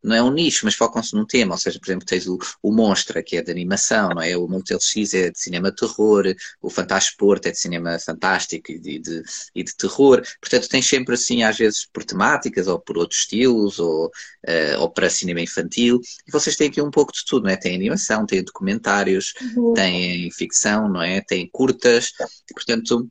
não 0.04 0.16
é 0.16 0.22
um 0.24 0.32
nicho, 0.32 0.66
mas 0.66 0.76
focam-se 0.76 1.16
num 1.16 1.26
tema. 1.26 1.54
Ou 1.54 1.60
seja, 1.60 1.80
por 1.80 1.88
exemplo, 1.88 2.06
tens 2.06 2.28
o, 2.28 2.40
o 2.62 2.72
Monstra, 2.72 3.22
que 3.22 3.38
é 3.38 3.42
de 3.42 3.52
animação, 3.52 4.10
não 4.10 4.22
é? 4.22 4.36
O 4.36 4.48
Motel 4.48 4.80
X 4.82 5.14
é 5.14 5.30
de 5.30 5.40
cinema 5.40 5.72
terror, 5.72 6.26
o 6.62 6.70
Fantasporto 6.70 7.48
é 7.48 7.52
de 7.52 7.60
cinema 7.60 8.00
fantástico 8.00 8.72
e 8.72 8.80
de, 8.80 9.00
de, 9.00 9.24
e 9.54 9.64
de 9.64 9.76
terror. 9.76 10.22
Portanto, 10.42 10.68
tens 10.68 10.88
sempre 10.88 11.14
assim, 11.14 11.44
às 11.44 11.58
vezes, 11.58 11.86
por 11.86 12.04
temáticas 12.04 12.68
ou 12.68 12.80
por 12.80 12.98
outros 12.98 13.22
estilos, 13.22 13.80
ou, 13.80 14.08
uh, 14.08 14.80
ou 14.80 14.90
para 14.90 15.10
cinema 15.10 15.42
infantil. 15.42 16.00
E 16.28 16.32
vocês 16.32 16.56
têm 16.56 16.68
aqui 16.70 16.82
um 16.82 16.92
pouco 16.92 17.14
de 17.14 17.24
tudo, 17.26 17.44
não 17.44 17.52
é? 17.52 17.56
Tem 17.56 17.76
animação, 17.76 18.26
tem 18.26 18.44
documentários, 18.44 19.34
uhum. 19.56 19.74
têm 19.74 20.32
ficção, 20.32 20.90
não 20.90 21.02
é? 21.02 21.22
Tem 21.22 21.48
curtas. 21.52 22.12
Portanto, 22.54 23.10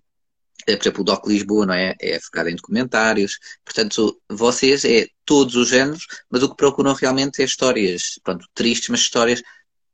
é, 0.67 0.77
por 0.77 0.83
exemplo, 0.85 1.01
o 1.03 1.05
Doc 1.05 1.27
Lisboa, 1.27 1.67
não 1.67 1.75
é? 1.75 1.95
É 2.01 2.21
focado 2.21 2.49
em 2.49 2.57
documentários. 2.57 3.39
Portanto, 3.65 4.21
vocês 4.31 4.85
é 4.85 5.07
todos 5.25 5.57
os 5.57 5.69
géneros, 5.69 6.07
mas 6.31 6.43
o 6.43 6.51
que 6.51 6.57
procuram 6.57 6.95
realmente 6.95 7.43
é 7.43 7.45
histórias, 7.45 8.19
pronto, 8.23 8.47
tristes, 8.55 8.89
mas 8.89 9.01
histórias 9.01 9.43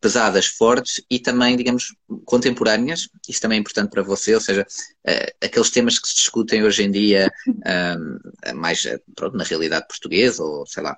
pesadas, 0.00 0.46
fortes 0.46 1.02
e 1.10 1.18
também, 1.18 1.56
digamos, 1.56 1.94
contemporâneas. 2.24 3.08
Isso 3.28 3.40
também 3.40 3.58
é 3.58 3.60
importante 3.60 3.90
para 3.90 4.02
você, 4.02 4.34
ou 4.34 4.40
seja, 4.40 4.62
uh, 4.62 5.44
aqueles 5.44 5.70
temas 5.70 5.98
que 5.98 6.08
se 6.08 6.14
discutem 6.14 6.62
hoje 6.62 6.84
em 6.84 6.90
dia, 6.90 7.30
um, 7.48 8.54
mais 8.54 8.86
pronto, 9.16 9.36
na 9.36 9.44
realidade 9.44 9.86
portuguesa, 9.88 10.42
ou 10.42 10.66
sei 10.66 10.82
lá, 10.82 10.96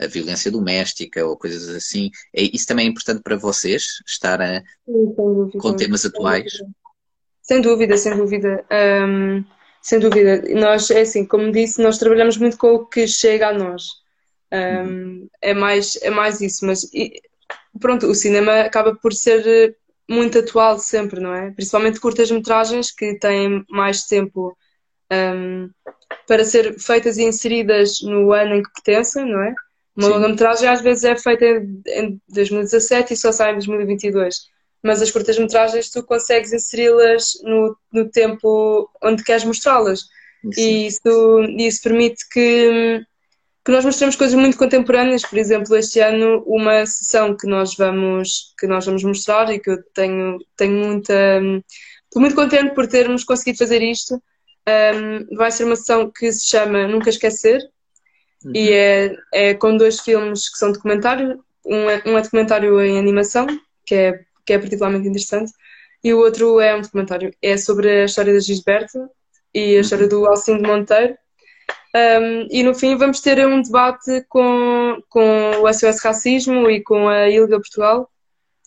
a 0.00 0.06
violência 0.06 0.50
doméstica 0.50 1.24
ou 1.26 1.36
coisas 1.36 1.68
assim. 1.68 2.10
É, 2.32 2.42
isso 2.42 2.66
também 2.66 2.86
é 2.86 2.90
importante 2.90 3.22
para 3.22 3.36
vocês, 3.36 4.00
estar 4.06 4.40
a, 4.40 4.60
Sim, 4.60 5.58
com 5.58 5.74
temas 5.74 6.04
atuais? 6.04 6.52
Sem 7.42 7.60
dúvida, 7.60 7.96
sem 7.96 8.16
dúvida. 8.16 8.64
Um, 8.70 9.44
sem 9.82 9.98
dúvida. 9.98 10.42
Nós, 10.54 10.90
é 10.90 11.00
assim, 11.00 11.26
como 11.26 11.50
disse, 11.50 11.82
nós 11.82 11.98
trabalhamos 11.98 12.36
muito 12.36 12.56
com 12.56 12.74
o 12.74 12.86
que 12.86 13.06
chega 13.06 13.48
a 13.48 13.52
nós. 13.52 13.82
Um, 14.52 15.28
é, 15.40 15.52
mais, 15.52 15.98
é 16.02 16.10
mais 16.10 16.40
isso, 16.40 16.64
mas 16.64 16.84
e, 16.94 17.20
pronto, 17.80 18.06
o 18.06 18.14
cinema 18.14 18.60
acaba 18.60 18.94
por 18.94 19.12
ser 19.12 19.76
muito 20.08 20.38
atual 20.38 20.78
sempre, 20.78 21.20
não 21.20 21.34
é? 21.34 21.50
Principalmente 21.50 22.00
curtas-metragens 22.00 22.92
que 22.92 23.18
têm 23.18 23.64
mais 23.68 24.04
tempo 24.04 24.56
um, 25.10 25.70
para 26.28 26.44
ser 26.44 26.78
feitas 26.78 27.16
e 27.16 27.24
inseridas 27.24 28.02
no 28.02 28.32
ano 28.32 28.56
em 28.56 28.62
que 28.62 28.72
pertencem, 28.72 29.24
não 29.24 29.42
é? 29.42 29.54
Uma 29.96 30.08
longa-metragem 30.08 30.68
às 30.68 30.80
vezes 30.80 31.04
é 31.04 31.16
feita 31.16 31.44
em 31.44 32.20
2017 32.28 33.14
e 33.14 33.16
só 33.16 33.32
sai 33.32 33.50
em 33.50 33.54
2022 33.54 34.52
mas 34.82 35.00
as 35.00 35.10
curtas-metragens 35.10 35.90
tu 35.90 36.02
consegues 36.02 36.52
inseri-las 36.52 37.38
no, 37.42 37.76
no 37.92 38.08
tempo 38.10 38.90
onde 39.02 39.22
queres 39.22 39.44
mostrá-las. 39.44 40.00
E 40.56 40.86
isso, 40.86 41.40
isso 41.56 41.82
permite 41.82 42.28
que, 42.28 43.04
que 43.64 43.70
nós 43.70 43.84
mostremos 43.84 44.16
coisas 44.16 44.38
muito 44.38 44.58
contemporâneas. 44.58 45.22
Por 45.22 45.38
exemplo, 45.38 45.76
este 45.76 46.00
ano, 46.00 46.42
uma 46.46 46.84
sessão 46.84 47.36
que 47.36 47.46
nós 47.46 47.76
vamos, 47.76 48.52
que 48.58 48.66
nós 48.66 48.84
vamos 48.84 49.04
mostrar 49.04 49.52
e 49.52 49.60
que 49.60 49.70
eu 49.70 49.82
tenho, 49.94 50.38
tenho 50.56 50.84
muita. 50.84 51.14
Estou 52.04 52.20
muito 52.20 52.34
contente 52.34 52.74
por 52.74 52.86
termos 52.88 53.24
conseguido 53.24 53.58
fazer 53.58 53.82
isto. 53.82 54.20
Um, 54.68 55.36
vai 55.36 55.50
ser 55.50 55.64
uma 55.64 55.76
sessão 55.76 56.10
que 56.10 56.30
se 56.32 56.48
chama 56.48 56.86
Nunca 56.86 57.10
Esquecer 57.10 57.60
uhum. 58.44 58.52
e 58.54 58.70
é, 58.70 59.16
é 59.32 59.54
com 59.54 59.76
dois 59.76 60.00
filmes 60.00 60.48
que 60.48 60.58
são 60.58 60.72
documentários. 60.72 61.36
Um 61.64 61.88
é, 61.88 62.02
um 62.06 62.18
é 62.18 62.22
documentário 62.22 62.80
em 62.80 62.98
animação, 62.98 63.46
que 63.86 63.94
é, 63.94 64.20
que 64.44 64.52
é 64.52 64.58
particularmente 64.58 65.08
interessante, 65.08 65.52
e 66.02 66.12
o 66.12 66.18
outro 66.18 66.60
é 66.60 66.74
um 66.74 66.80
documentário. 66.80 67.32
É 67.40 67.56
sobre 67.56 68.02
a 68.02 68.04
história 68.04 68.32
da 68.32 68.40
Gisberto 68.40 69.08
e 69.54 69.76
a 69.76 69.80
história 69.80 70.08
do 70.08 70.26
Alcindo 70.26 70.66
Monteiro. 70.66 71.16
Um, 71.94 72.48
e 72.50 72.62
no 72.62 72.74
fim 72.74 72.96
vamos 72.96 73.20
ter 73.20 73.46
um 73.46 73.60
debate 73.60 74.24
com, 74.28 75.00
com 75.08 75.50
o 75.62 75.72
SOS 75.72 76.00
Racismo 76.02 76.70
e 76.70 76.82
com 76.82 77.08
a 77.08 77.28
ILGA 77.28 77.58
Portugal. 77.58 78.10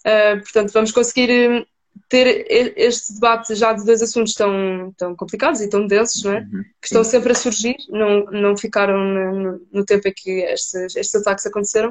Uh, 0.06 0.40
portanto, 0.42 0.72
vamos 0.72 0.92
conseguir 0.92 1.68
ter 2.10 2.46
este 2.78 3.14
debate 3.14 3.56
já 3.56 3.74
de 3.74 3.84
dois 3.84 4.02
assuntos 4.02 4.34
tão, 4.34 4.94
tão 4.98 5.16
complicados 5.16 5.62
e 5.62 5.70
tão 5.70 5.88
densos, 5.88 6.24
não 6.24 6.34
é? 6.34 6.40
Uhum. 6.40 6.64
que 6.82 6.88
estão 6.88 7.04
sempre 7.04 7.32
a 7.32 7.36
surgir, 7.36 7.76
não, 7.90 8.26
não 8.26 8.56
ficaram 8.56 8.98
no, 8.98 9.68
no 9.72 9.86
tempo 9.86 10.08
em 10.08 10.14
que 10.16 10.42
estes, 10.42 10.96
estes 10.96 11.16
ataques 11.16 11.46
aconteceram. 11.46 11.90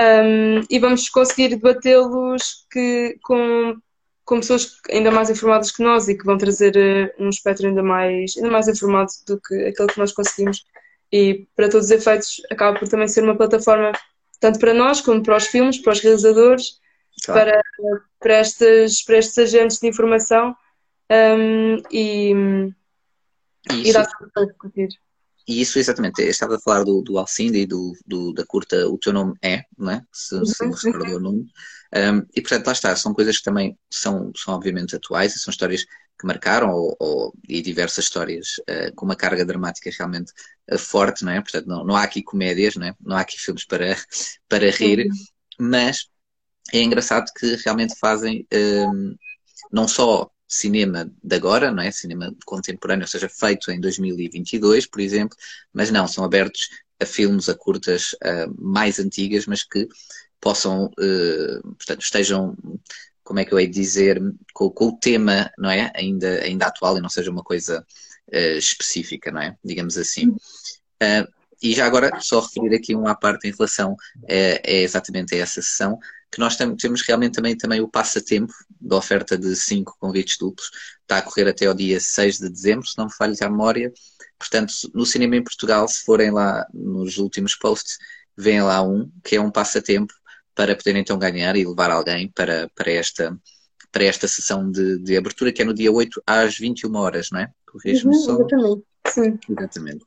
Um, 0.00 0.64
e 0.70 0.78
vamos 0.78 1.10
conseguir 1.10 1.48
debatê-los 1.48 2.66
com 3.22 3.76
com 4.30 4.38
pessoas 4.38 4.76
ainda 4.88 5.10
mais 5.10 5.28
informadas 5.28 5.72
que 5.72 5.82
nós 5.82 6.06
e 6.06 6.16
que 6.16 6.24
vão 6.24 6.38
trazer 6.38 6.76
uh, 6.76 7.22
um 7.22 7.28
espectro 7.28 7.66
ainda 7.66 7.82
mais, 7.82 8.36
ainda 8.36 8.48
mais 8.48 8.68
informado 8.68 9.10
do 9.26 9.40
que 9.40 9.54
aquele 9.66 9.88
que 9.88 9.98
nós 9.98 10.12
conseguimos. 10.12 10.64
E 11.12 11.48
para 11.56 11.68
todos 11.68 11.86
os 11.86 11.90
efeitos, 11.90 12.40
acaba 12.48 12.78
por 12.78 12.88
também 12.88 13.08
ser 13.08 13.24
uma 13.24 13.36
plataforma 13.36 13.90
tanto 14.38 14.60
para 14.60 14.72
nós 14.72 15.00
como 15.00 15.20
para 15.20 15.36
os 15.36 15.48
filmes, 15.48 15.78
para 15.78 15.92
os 15.92 16.00
realizadores, 16.00 16.78
claro. 17.24 17.50
para, 17.50 17.62
para, 18.20 18.40
estes, 18.40 19.04
para 19.04 19.18
estes 19.18 19.36
agentes 19.36 19.80
de 19.80 19.88
informação 19.88 20.54
um, 21.10 21.82
e, 21.90 22.32
e 23.84 23.92
dá 23.92 24.06
para 24.32 24.46
discutir. 24.46 24.88
E 25.50 25.62
isso, 25.62 25.80
exatamente, 25.80 26.22
eu 26.22 26.28
estava 26.28 26.54
a 26.54 26.60
falar 26.60 26.84
do, 26.84 27.02
do 27.02 27.18
Alcinde 27.18 27.58
e 27.58 27.66
do, 27.66 27.92
do, 28.06 28.32
da 28.32 28.46
curta 28.46 28.86
O 28.86 28.96
Teu 28.96 29.12
Nome 29.12 29.34
É, 29.42 29.64
não 29.76 29.90
é? 29.90 30.02
Se, 30.12 30.46
se 30.46 30.64
me 30.64 30.72
recordou 30.72 31.16
o 31.16 31.20
nome. 31.20 31.44
Um, 31.92 32.24
e 32.36 32.40
portanto, 32.40 32.66
lá 32.68 32.72
está, 32.72 32.94
são 32.94 33.12
coisas 33.12 33.38
que 33.38 33.42
também 33.42 33.76
são, 33.90 34.30
são 34.36 34.54
obviamente 34.54 34.94
atuais 34.94 35.34
e 35.34 35.40
são 35.40 35.50
histórias 35.50 35.84
que 35.84 36.24
marcaram 36.24 36.70
ou, 36.70 36.96
ou 37.00 37.34
e 37.48 37.60
diversas 37.60 38.04
histórias 38.04 38.60
uh, 38.60 38.94
com 38.94 39.04
uma 39.04 39.16
carga 39.16 39.44
dramática 39.44 39.90
realmente 39.98 40.32
uh, 40.72 40.78
forte, 40.78 41.24
não 41.24 41.32
é? 41.32 41.40
Portanto, 41.40 41.66
não, 41.66 41.84
não 41.84 41.96
há 41.96 42.04
aqui 42.04 42.22
comédias, 42.22 42.76
não 42.76 42.86
é? 42.86 42.94
Não 43.00 43.16
há 43.16 43.22
aqui 43.22 43.36
filmes 43.36 43.64
para, 43.64 43.96
para 44.48 44.70
rir, 44.70 45.00
uhum. 45.00 45.12
mas 45.58 46.06
é 46.72 46.80
engraçado 46.80 47.28
que 47.36 47.56
realmente 47.64 47.98
fazem 47.98 48.46
um, 48.54 49.16
não 49.72 49.88
só 49.88 50.30
cinema 50.50 51.08
de 51.22 51.36
agora, 51.36 51.70
não 51.70 51.80
é? 51.80 51.92
Cinema 51.92 52.34
contemporâneo, 52.44 53.04
ou 53.04 53.08
seja, 53.08 53.28
feito 53.28 53.70
em 53.70 53.80
2022, 53.80 54.84
por 54.86 55.00
exemplo, 55.00 55.36
mas 55.72 55.92
não, 55.92 56.08
são 56.08 56.24
abertos 56.24 56.68
a 57.00 57.06
filmes, 57.06 57.48
a 57.48 57.54
curtas 57.54 58.12
uh, 58.14 58.52
mais 58.58 58.98
antigas, 58.98 59.46
mas 59.46 59.62
que 59.62 59.88
possam, 60.40 60.86
uh, 60.86 61.62
portanto, 61.62 62.02
estejam, 62.02 62.56
como 63.22 63.38
é 63.38 63.44
que 63.44 63.54
eu 63.54 63.60
hei 63.60 63.68
de 63.68 63.74
dizer, 63.74 64.20
com, 64.52 64.68
com, 64.70 64.88
o 64.88 64.98
tema, 64.98 65.50
não 65.56 65.70
é? 65.70 65.92
Ainda, 65.94 66.42
ainda 66.42 66.66
atual 66.66 66.98
e 66.98 67.00
não 67.00 67.08
seja 67.08 67.30
uma 67.30 67.44
coisa 67.44 67.86
uh, 68.28 68.58
específica, 68.58 69.30
não 69.30 69.40
é? 69.40 69.56
Digamos 69.64 69.96
assim. 69.96 70.30
Uh, 70.30 71.40
e 71.62 71.74
já 71.74 71.86
agora, 71.86 72.18
só 72.20 72.40
referir 72.40 72.74
aqui 72.74 72.94
uma 72.94 73.14
parte 73.14 73.46
em 73.46 73.52
relação 73.52 73.94
é, 74.26 74.60
é 74.64 74.82
exatamente 74.82 75.34
a 75.34 75.38
essa 75.38 75.60
sessão, 75.60 75.98
que 76.30 76.38
nós 76.38 76.56
temos 76.56 77.02
realmente 77.02 77.34
também, 77.34 77.56
também 77.56 77.80
o 77.80 77.88
passatempo 77.88 78.52
da 78.80 78.96
oferta 78.96 79.36
de 79.36 79.56
cinco 79.56 79.96
convites 79.98 80.36
duplos. 80.38 80.70
Está 81.02 81.18
a 81.18 81.22
correr 81.22 81.48
até 81.48 81.66
ao 81.66 81.74
dia 81.74 81.98
6 81.98 82.38
de 82.38 82.48
dezembro, 82.48 82.86
se 82.86 82.96
não 82.96 83.06
me 83.06 83.12
falho 83.12 83.34
a 83.40 83.50
memória. 83.50 83.92
Portanto, 84.38 84.72
no 84.94 85.04
cinema 85.04 85.36
em 85.36 85.42
Portugal, 85.42 85.86
se 85.88 86.04
forem 86.04 86.30
lá 86.30 86.66
nos 86.72 87.18
últimos 87.18 87.56
posts, 87.56 87.98
vem 88.36 88.62
lá 88.62 88.80
um, 88.82 89.10
que 89.24 89.36
é 89.36 89.40
um 89.40 89.50
passatempo 89.50 90.14
para 90.54 90.76
poder 90.76 90.96
então 90.96 91.18
ganhar 91.18 91.56
e 91.56 91.66
levar 91.66 91.90
alguém 91.90 92.30
para, 92.30 92.70
para, 92.74 92.92
esta, 92.92 93.36
para 93.90 94.04
esta 94.04 94.28
sessão 94.28 94.70
de, 94.70 94.98
de 94.98 95.16
abertura, 95.16 95.52
que 95.52 95.62
é 95.62 95.64
no 95.64 95.74
dia 95.74 95.90
8 95.90 96.22
às 96.26 96.56
21 96.56 96.94
horas, 96.96 97.30
não 97.30 97.40
é? 97.40 97.50
Corrijo-me 97.66 98.14
uhum, 98.14 98.22
só. 98.22 98.34
Exatamente. 98.34 98.84
Sim. 99.08 99.38
Exatamente. 99.48 100.04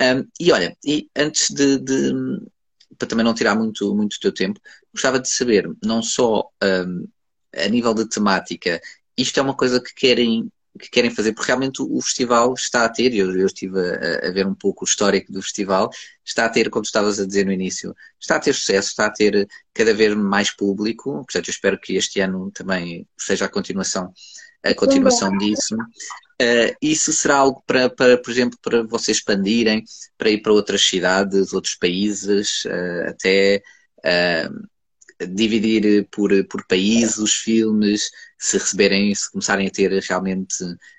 Um, 0.00 0.28
e 0.38 0.52
olha, 0.52 0.76
e 0.84 1.08
antes 1.16 1.50
de, 1.50 1.78
de, 1.78 2.12
para 2.98 3.08
também 3.08 3.24
não 3.24 3.34
tirar 3.34 3.54
muito, 3.54 3.94
muito 3.94 4.16
do 4.16 4.20
teu 4.20 4.32
tempo, 4.32 4.60
gostava 4.94 5.20
de 5.20 5.28
saber, 5.28 5.70
não 5.84 6.02
só 6.02 6.48
um, 6.62 7.06
a 7.54 7.68
nível 7.68 7.92
de 7.92 8.08
temática, 8.08 8.80
isto 9.16 9.38
é 9.38 9.42
uma 9.42 9.54
coisa 9.54 9.80
que 9.80 9.94
querem 9.94 10.50
que 10.78 10.90
querem 10.90 11.10
fazer, 11.10 11.32
porque 11.32 11.46
realmente 11.46 11.80
o, 11.80 12.00
festival 12.00 12.52
está 12.54 12.84
a 12.84 12.88
ter, 12.88 13.14
eu, 13.14 13.30
eu 13.36 13.46
estive 13.46 13.78
a, 13.78 14.28
a, 14.28 14.30
ver 14.32 14.46
um 14.46 14.54
pouco 14.54 14.84
o 14.84 14.88
histórico 14.88 15.32
do 15.32 15.40
festival, 15.40 15.88
está 16.24 16.46
a 16.46 16.48
ter, 16.48 16.68
como 16.68 16.82
tu 16.82 16.86
estavas 16.86 17.20
a 17.20 17.26
dizer 17.26 17.46
no 17.46 17.52
início, 17.52 17.94
está 18.20 18.36
a 18.36 18.40
ter 18.40 18.52
sucesso, 18.52 18.88
está 18.88 19.06
a 19.06 19.10
ter 19.10 19.48
cada 19.72 19.94
vez 19.94 20.16
mais 20.16 20.50
público, 20.50 21.12
portanto 21.12 21.48
eu 21.48 21.52
espero 21.52 21.78
que 21.78 21.94
este 21.94 22.20
ano 22.20 22.50
também 22.50 23.06
seja 23.16 23.44
a 23.44 23.48
continuação, 23.48 24.12
a 24.64 24.74
continuação 24.74 25.36
disso. 25.38 25.76
Uh, 26.42 26.74
isso 26.82 27.12
será 27.12 27.36
algo 27.36 27.62
para, 27.64 27.88
para, 27.88 28.18
por 28.18 28.30
exemplo, 28.32 28.58
para 28.60 28.82
vocês 28.82 29.18
expandirem, 29.18 29.84
para 30.18 30.30
ir 30.30 30.42
para 30.42 30.52
outras 30.52 30.82
cidades, 30.82 31.52
outros 31.52 31.76
países, 31.76 32.64
uh, 32.64 33.10
até 33.10 33.62
uh, 33.98 34.68
dividir 35.20 36.08
por, 36.10 36.30
por 36.46 36.66
países 36.66 37.18
os 37.18 37.34
filmes, 37.34 38.10
se 38.38 38.58
receberem, 38.58 39.14
se 39.14 39.30
começarem 39.30 39.66
a 39.66 39.70
ter 39.70 39.90
realmente 40.02 40.54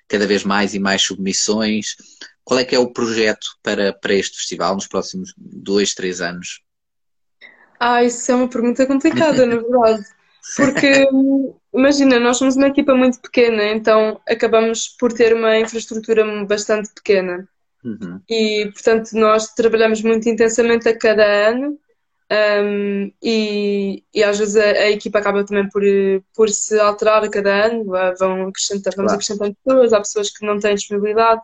cada 0.07 0.25
vez 0.25 0.43
mais 0.43 0.73
e 0.73 0.79
mais 0.79 1.01
submissões. 1.01 1.95
Qual 2.43 2.59
é 2.59 2.63
que 2.63 2.75
é 2.75 2.79
o 2.79 2.91
projeto 2.91 3.47
para, 3.63 3.93
para 3.93 4.13
este 4.13 4.37
festival 4.37 4.75
nos 4.75 4.87
próximos 4.87 5.33
dois, 5.37 5.93
três 5.93 6.21
anos? 6.21 6.61
Ah, 7.79 8.03
isso 8.03 8.31
é 8.31 8.35
uma 8.35 8.47
pergunta 8.47 8.85
complicada, 8.85 9.45
na 9.45 9.57
verdade. 9.57 10.03
Porque, 10.55 11.07
imagina, 11.73 12.19
nós 12.19 12.37
somos 12.37 12.55
uma 12.55 12.67
equipa 12.67 12.95
muito 12.95 13.19
pequena, 13.19 13.63
então 13.65 14.21
acabamos 14.27 14.89
por 14.89 15.11
ter 15.11 15.33
uma 15.33 15.57
infraestrutura 15.57 16.23
bastante 16.45 16.93
pequena. 16.93 17.47
Uhum. 17.83 18.21
E, 18.29 18.69
portanto, 18.71 19.11
nós 19.13 19.53
trabalhamos 19.53 20.03
muito 20.03 20.29
intensamente 20.29 20.87
a 20.87 20.97
cada 20.97 21.23
ano 21.23 21.79
um, 22.31 23.11
e, 23.21 24.03
e, 24.13 24.23
às 24.23 24.39
vezes 24.39 24.55
a, 24.55 24.63
a, 24.63 24.89
equipa 24.89 25.19
acaba 25.19 25.45
também 25.45 25.69
por, 25.69 25.83
por 26.33 26.49
se 26.49 26.79
alterar 26.79 27.23
a 27.23 27.29
cada 27.29 27.67
ano, 27.67 27.85
vão 28.17 28.47
acrescentar, 28.47 28.93
vamos 28.95 29.11
claro. 29.11 29.13
acrescentando 29.13 29.55
pessoas, 29.63 29.93
há 29.93 29.99
pessoas 29.99 30.29
que 30.31 30.45
não 30.45 30.59
têm 30.59 30.75
disponibilidade, 30.75 31.41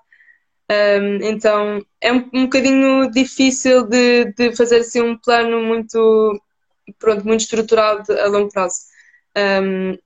um, 0.71 1.15
então 1.21 1.85
é 1.99 2.13
um, 2.13 2.29
um 2.33 2.43
bocadinho 2.43 3.11
difícil 3.11 3.83
de, 3.83 4.33
de 4.33 4.55
fazer 4.55 4.77
assim 4.77 5.01
um 5.01 5.17
plano 5.17 5.61
muito, 5.61 6.41
pronto, 6.97 7.27
muito 7.27 7.41
estruturado 7.41 8.11
a 8.13 8.27
longo 8.27 8.49
prazo. 8.49 8.79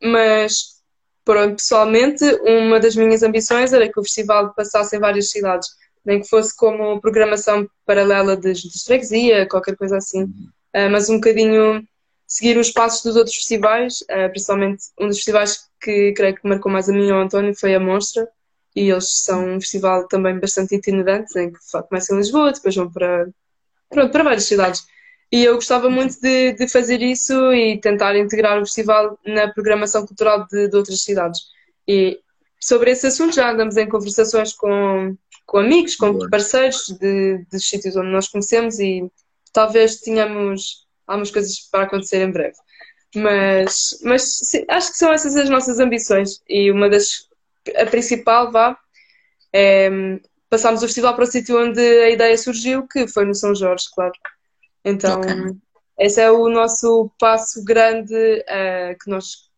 Mas 0.03 0.81
pronto, 1.23 1.55
pessoalmente, 1.57 2.23
uma 2.43 2.79
das 2.79 2.95
minhas 2.95 3.23
ambições 3.23 3.73
era 3.73 3.91
que 3.91 3.99
o 3.99 4.03
festival 4.03 4.53
passasse 4.53 4.95
em 4.95 4.99
várias 4.99 5.29
cidades, 5.29 5.69
nem 6.03 6.21
que 6.21 6.27
fosse 6.27 6.55
como 6.55 6.99
programação 6.99 7.67
paralela 7.85 8.35
de, 8.35 8.53
de 8.53 8.83
freguesia, 8.83 9.47
qualquer 9.47 9.75
coisa 9.75 9.97
assim. 9.97 10.27
Ah, 10.75 10.89
mas 10.89 11.09
um 11.09 11.15
bocadinho 11.15 11.87
seguir 12.27 12.57
os 12.57 12.69
passos 12.69 13.01
dos 13.01 13.15
outros 13.15 13.35
festivais, 13.35 14.01
uh, 14.01 14.29
principalmente 14.29 14.83
um 14.99 15.07
dos 15.07 15.17
festivais 15.17 15.69
que 15.81 16.11
creio 16.11 16.35
que 16.35 16.45
marcou 16.45 16.69
mais 16.69 16.89
a 16.89 16.91
mim 16.93 17.07
e 17.07 17.11
ao 17.11 17.21
António 17.21 17.55
foi 17.57 17.73
a 17.73 17.79
Monstra, 17.79 18.27
e 18.75 18.89
eles 18.89 19.23
são 19.23 19.55
um 19.55 19.61
festival 19.61 20.05
também 20.09 20.37
bastante 20.37 20.75
itinerante, 20.75 21.39
em 21.39 21.53
que 21.53 21.59
começam 21.87 22.17
em 22.17 22.19
Lisboa, 22.19 22.51
depois 22.51 22.75
vão 22.75 22.91
para, 22.91 23.25
pronto, 23.89 24.11
para 24.11 24.23
várias 24.23 24.43
cidades. 24.43 24.85
E 25.31 25.45
eu 25.45 25.55
gostava 25.55 25.89
muito 25.89 26.19
de, 26.19 26.53
de, 26.53 26.67
fazer 26.67 27.01
isso 27.01 27.53
e 27.53 27.79
tentar 27.79 28.17
integrar 28.17 28.57
o 28.61 28.65
festival 28.65 29.17
na 29.25 29.47
programação 29.47 30.05
cultural 30.05 30.45
de, 30.47 30.67
de 30.67 30.75
outras 30.75 31.01
cidades. 31.03 31.41
E 31.87 32.19
sobre 32.59 32.91
esse 32.91 33.07
assunto 33.07 33.33
já 33.35 33.51
andamos 33.51 33.77
em 33.77 33.87
conversações 33.87 34.51
com, 34.53 35.15
com 35.45 35.57
amigos, 35.57 35.95
com 35.95 36.27
parceiros 36.29 36.87
de, 36.99 37.45
de 37.49 37.59
sítios 37.61 37.95
onde 37.95 38.09
nós 38.09 38.27
conhecemos 38.27 38.77
e 38.79 39.09
talvez 39.55 40.01
tenhamos 40.01 40.85
algumas 41.07 41.31
coisas 41.31 41.57
para 41.71 41.85
acontecer 41.85 42.21
em 42.21 42.31
breve. 42.31 42.57
Mas, 43.15 43.97
mas 44.03 44.39
sim, 44.39 44.65
acho 44.67 44.91
que 44.91 44.97
são 44.97 45.13
essas 45.13 45.37
as 45.37 45.49
nossas 45.49 45.79
ambições 45.79 46.41
e 46.49 46.69
uma 46.69 46.89
das, 46.89 47.29
a 47.77 47.85
principal, 47.85 48.51
vá, 48.51 48.77
é 49.53 49.89
passámos 50.47 50.83
o 50.83 50.85
festival 50.85 51.15
para 51.15 51.23
o 51.23 51.27
sítio 51.27 51.59
onde 51.59 51.79
a 51.79 52.09
ideia 52.09 52.37
surgiu, 52.37 52.87
que 52.87 53.07
foi 53.07 53.25
no 53.25 53.33
São 53.33 53.55
Jorge, 53.55 53.85
claro. 53.93 54.13
Então, 54.83 55.19
okay. 55.19 55.35
esse 55.99 56.21
é 56.21 56.31
o 56.31 56.47
nosso 56.49 57.11
passo 57.19 57.63
grande 57.63 58.13
uh, 58.13 58.97
que, 59.01 59.09
nós, 59.09 59.49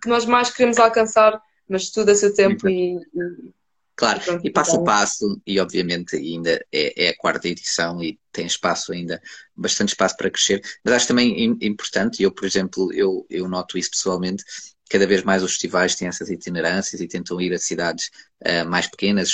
que 0.00 0.08
nós 0.08 0.24
mais 0.24 0.48
queremos 0.50 0.78
alcançar, 0.78 1.40
mas 1.68 1.90
tudo 1.90 2.10
a 2.10 2.14
seu 2.14 2.32
tempo 2.32 2.68
e, 2.68 2.94
e, 2.94 3.52
Claro, 3.96 4.20
e 4.44 4.50
passo 4.50 4.76
a 4.76 4.84
passo, 4.84 5.40
e 5.46 5.58
obviamente 5.58 6.16
ainda 6.16 6.62
é, 6.70 7.06
é, 7.06 7.08
a 7.08 7.16
quarta 7.16 7.48
edição 7.48 8.02
e 8.02 8.18
tem 8.36 8.46
espaço 8.46 8.92
ainda, 8.92 9.20
bastante 9.56 9.90
espaço 9.90 10.16
para 10.16 10.30
crescer, 10.30 10.60
mas 10.84 10.94
acho 10.94 11.08
também 11.08 11.56
importante, 11.60 12.20
e 12.20 12.22
eu, 12.24 12.30
por 12.30 12.44
exemplo, 12.44 12.92
eu, 12.92 13.26
eu 13.30 13.48
noto 13.48 13.78
isso 13.78 13.90
pessoalmente, 13.90 14.44
cada 14.88 15.06
vez 15.06 15.22
mais 15.24 15.42
os 15.42 15.52
festivais 15.52 15.96
têm 15.96 16.08
essas 16.08 16.30
itinerâncias 16.30 17.00
e 17.00 17.08
tentam 17.08 17.40
ir 17.40 17.52
a 17.52 17.58
cidades 17.58 18.10
uh, 18.44 18.68
mais 18.68 18.86
pequenas, 18.86 19.32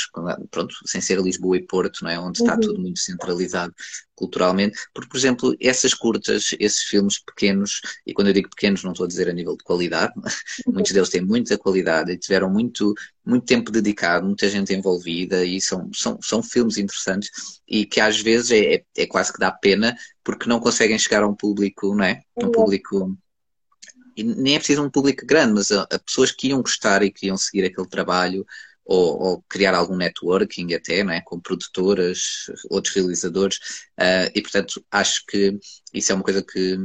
pronto, 0.50 0.74
sem 0.86 1.00
ser 1.00 1.20
Lisboa 1.20 1.56
e 1.56 1.66
Porto, 1.66 2.02
não 2.02 2.10
é? 2.10 2.18
onde 2.18 2.40
está 2.40 2.54
uhum. 2.54 2.60
tudo 2.60 2.80
muito 2.80 3.00
centralizado 3.00 3.74
culturalmente, 4.14 4.78
porque, 4.94 5.10
por 5.10 5.16
exemplo, 5.16 5.56
essas 5.60 5.94
curtas, 5.94 6.54
esses 6.58 6.82
filmes 6.84 7.18
pequenos, 7.18 7.80
e 8.06 8.14
quando 8.14 8.28
eu 8.28 8.32
digo 8.32 8.48
pequenos 8.48 8.84
não 8.84 8.92
estou 8.92 9.04
a 9.04 9.08
dizer 9.08 9.28
a 9.28 9.32
nível 9.32 9.56
de 9.56 9.64
qualidade, 9.64 10.12
uhum. 10.16 10.74
muitos 10.74 10.92
deles 10.92 11.08
têm 11.08 11.20
muita 11.20 11.58
qualidade 11.58 12.12
e 12.12 12.16
tiveram 12.16 12.48
muito, 12.48 12.94
muito 13.24 13.44
tempo 13.44 13.70
dedicado, 13.70 14.26
muita 14.26 14.48
gente 14.48 14.72
envolvida 14.72 15.44
e 15.44 15.60
são, 15.60 15.90
são, 15.92 16.18
são 16.22 16.42
filmes 16.42 16.78
interessantes 16.78 17.30
e 17.68 17.84
que 17.84 18.00
às 18.00 18.20
vezes 18.20 18.50
é, 18.52 18.74
é, 18.74 18.84
é 18.96 19.06
quase 19.06 19.32
que 19.32 19.38
dá 19.38 19.50
pena 19.50 19.96
porque 20.22 20.48
não 20.48 20.60
conseguem 20.60 20.98
chegar 20.98 21.22
a 21.22 21.28
um 21.28 21.34
público, 21.34 21.94
não 21.94 22.04
é? 22.04 22.22
Um 22.36 22.50
público 22.50 23.16
e 24.16 24.22
nem 24.22 24.54
é 24.56 24.58
preciso 24.58 24.82
um 24.82 24.90
público 24.90 25.24
grande, 25.24 25.54
mas 25.54 25.72
a, 25.72 25.82
a, 25.82 25.98
pessoas 25.98 26.30
que 26.30 26.48
iam 26.48 26.60
gostar 26.60 27.02
e 27.02 27.10
que 27.10 27.26
iam 27.26 27.36
seguir 27.36 27.64
aquele 27.64 27.88
trabalho 27.88 28.46
ou, 28.84 29.22
ou 29.22 29.44
criar 29.48 29.74
algum 29.74 29.96
networking 29.96 30.74
até, 30.74 31.02
não 31.02 31.12
é? 31.12 31.20
com 31.22 31.40
produtoras, 31.40 32.46
outros 32.70 32.94
realizadores, 32.94 33.56
uh, 33.98 34.30
e 34.34 34.42
portanto 34.42 34.84
acho 34.90 35.24
que 35.26 35.58
isso 35.94 36.12
é 36.12 36.14
uma 36.14 36.24
coisa 36.24 36.42
que 36.42 36.78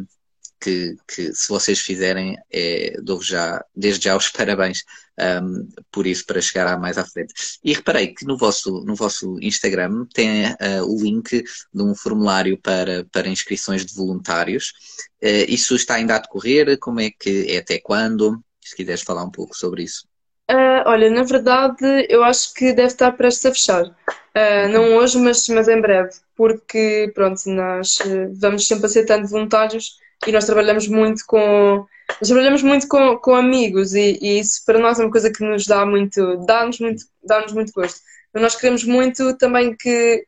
que, 0.59 0.95
que 1.07 1.33
se 1.33 1.49
vocês 1.49 1.79
fizerem, 1.79 2.37
é, 2.51 2.95
dou 3.01 3.21
já, 3.21 3.63
desde 3.75 4.05
já 4.05 4.15
os 4.15 4.29
parabéns 4.29 4.83
um, 5.19 5.67
por 5.91 6.05
isso 6.05 6.25
para 6.25 6.41
chegar 6.41 6.79
mais 6.79 6.97
à 6.97 7.05
frente. 7.05 7.33
E 7.63 7.73
reparei 7.73 8.13
que 8.13 8.25
no 8.25 8.37
vosso, 8.37 8.83
no 8.85 8.95
vosso 8.95 9.37
Instagram 9.41 10.05
tem 10.13 10.45
uh, 10.45 10.85
o 10.85 11.01
link 11.01 11.43
de 11.73 11.83
um 11.83 11.95
formulário 11.95 12.57
para, 12.61 13.05
para 13.11 13.27
inscrições 13.27 13.85
de 13.85 13.95
voluntários. 13.95 14.73
Uh, 15.21 15.45
isso 15.47 15.75
está 15.75 15.95
ainda 15.95 16.15
a 16.15 16.19
decorrer? 16.19 16.77
Como 16.79 16.99
é 16.99 17.09
que 17.11 17.47
é 17.49 17.57
até 17.57 17.79
quando? 17.79 18.39
Se 18.61 18.75
quiseres 18.75 19.01
falar 19.01 19.23
um 19.23 19.31
pouco 19.31 19.55
sobre 19.55 19.83
isso. 19.83 20.05
Uh, 20.49 20.79
olha, 20.85 21.09
na 21.09 21.23
verdade, 21.23 22.07
eu 22.09 22.23
acho 22.23 22.53
que 22.53 22.71
deve 22.71 22.87
estar 22.87 23.11
prestes 23.13 23.45
a 23.45 23.51
fechar. 23.51 23.85
Uh, 23.85 24.69
não 24.71 24.95
hoje, 24.95 25.17
mas, 25.17 25.47
mas 25.49 25.67
em 25.67 25.81
breve, 25.81 26.11
porque, 26.35 27.11
pronto, 27.13 27.41
nós 27.47 27.97
vamos 28.39 28.67
sempre 28.67 28.85
aceitando 28.85 29.27
voluntários 29.27 29.97
e 30.25 30.31
nós 30.31 30.45
trabalhamos 30.45 30.87
muito 30.87 31.23
com 31.27 31.85
nós 32.19 32.29
trabalhamos 32.29 32.63
muito 32.63 32.87
com, 32.87 33.17
com 33.17 33.35
amigos 33.35 33.93
e, 33.93 34.17
e, 34.21 34.39
isso 34.39 34.63
para 34.65 34.79
nós 34.79 34.99
é 34.99 35.03
uma 35.03 35.11
coisa 35.11 35.31
que 35.31 35.43
nos 35.43 35.65
dá 35.65 35.85
muito 35.85 36.37
dá-nos 36.45 36.79
muito 36.79 37.03
dá-nos 37.23 37.53
muito 37.53 37.71
gosto 37.73 37.99
mas 38.33 38.41
nós 38.41 38.55
queremos 38.55 38.83
muito 38.83 39.37
também 39.37 39.75
que 39.75 40.25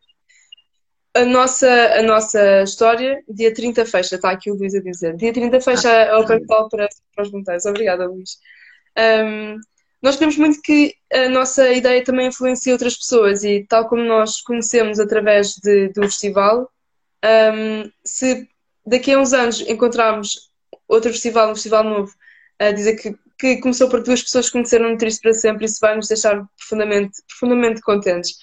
a 1.13 1.25
nossa, 1.25 1.67
a 1.67 2.03
nossa 2.03 2.63
história, 2.63 3.24
dia 3.27 3.53
30 3.53 3.86
fecha, 3.86 4.15
está 4.15 4.31
aqui 4.31 4.51
o 4.51 4.55
Luís 4.55 4.75
a 4.75 4.81
dizer. 4.81 5.15
Dia 5.15 5.34
30 5.34 5.60
fecha 5.60 5.89
ah, 5.89 6.15
a 6.15 6.19
Open 6.19 6.46
Call 6.46 6.69
para, 6.69 6.88
para 7.13 7.24
os 7.24 7.31
voluntários. 7.31 7.65
Obrigada, 7.65 8.08
Luís. 8.08 8.38
Um, 8.98 9.60
nós 10.01 10.15
queremos 10.15 10.38
muito 10.38 10.62
que 10.62 10.93
a 11.12 11.27
nossa 11.29 11.72
ideia 11.72 12.03
também 12.03 12.27
influencie 12.27 12.72
outras 12.72 12.96
pessoas 12.96 13.43
e, 13.43 13.65
tal 13.67 13.88
como 13.89 14.03
nós 14.03 14.41
conhecemos 14.41 15.00
através 15.00 15.55
de, 15.55 15.89
do 15.89 16.03
festival, 16.03 16.72
um, 17.25 17.91
se 18.03 18.48
daqui 18.89 19.13
a 19.13 19.19
uns 19.19 19.34
anos 19.34 19.62
encontrarmos 19.62 20.50
outro 20.88 21.12
festival, 21.12 21.51
um 21.51 21.55
festival 21.55 21.84
novo, 21.84 22.13
a 22.58 22.72
dizer 22.72 22.96
que, 22.96 23.15
que 23.38 23.58
começou 23.58 23.88
por 23.88 24.03
duas 24.03 24.22
pessoas 24.22 24.48
que 24.48 24.53
conheceram 24.53 24.98
Triste 24.98 25.22
para 25.22 25.34
sempre, 25.34 25.65
isso 25.65 25.79
vai 25.79 25.96
nos 25.96 26.08
deixar 26.08 26.46
profundamente, 26.58 27.22
profundamente 27.27 27.81
contentes. 27.81 28.36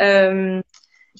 Um, 0.00 0.60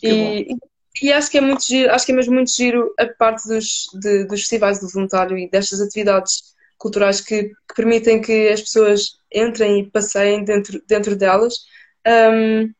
e, 0.02 0.56
e, 1.02 1.12
acho 1.12 1.30
que 1.30 1.38
é 1.38 1.40
muito 1.40 1.64
giro, 1.64 1.92
acho 1.92 2.06
que 2.06 2.12
é 2.12 2.14
mesmo 2.14 2.34
muito 2.34 2.50
giro 2.50 2.92
a 2.99 3.06
parte 3.06 3.46
dos, 3.46 3.88
de, 4.00 4.25
dos 4.25 4.40
festivais 4.40 4.80
do 4.80 4.88
voluntário 4.88 5.37
e 5.37 5.49
destas 5.50 5.80
atividades 5.80 6.54
culturais 6.78 7.20
que, 7.20 7.44
que, 7.44 7.75
permitem 7.76 8.22
que 8.22 8.49
as 8.49 8.62
pessoas 8.62 9.18
entrem 9.32 9.80
e 9.80 9.90
passeiem 9.90 10.43
dentro, 10.43 10.82
dentro 10.88 11.14
delas. 11.14 11.58
Um, 12.06 12.73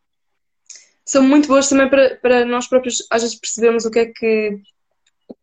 são 1.05 1.23
muito 1.23 1.49
boas 1.49 1.69
também 1.69 1.89
para, 1.91 2.17
para 2.17 2.45
nós 2.47 2.67
próprios, 2.67 3.07
às 3.11 3.23
vezes, 3.23 3.39
percebermos 3.39 3.85
o 3.85 3.91
que 3.91 3.99
é 3.99 4.07
que 4.07 4.63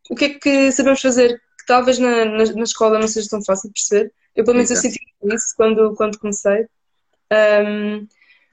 o 0.09 0.15
que 0.15 0.25
é 0.25 0.29
que 0.29 0.71
sabemos 0.71 1.01
fazer 1.01 1.41
que 1.57 1.65
talvez 1.65 1.99
na, 1.99 2.25
na, 2.25 2.43
na 2.45 2.63
escola 2.63 2.99
não 2.99 3.07
seja 3.07 3.29
tão 3.29 3.43
fácil 3.43 3.69
de 3.69 3.73
perceber. 3.73 4.13
Eu 4.35 4.43
pelo 4.43 4.55
menos 4.55 4.71
eu 4.71 4.77
senti 4.77 4.99
isso 5.23 5.53
quando, 5.55 5.95
quando 5.95 6.19
comecei. 6.19 6.67
Um, 7.31 8.07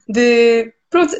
de 0.07 0.73
pronto, 0.89 1.15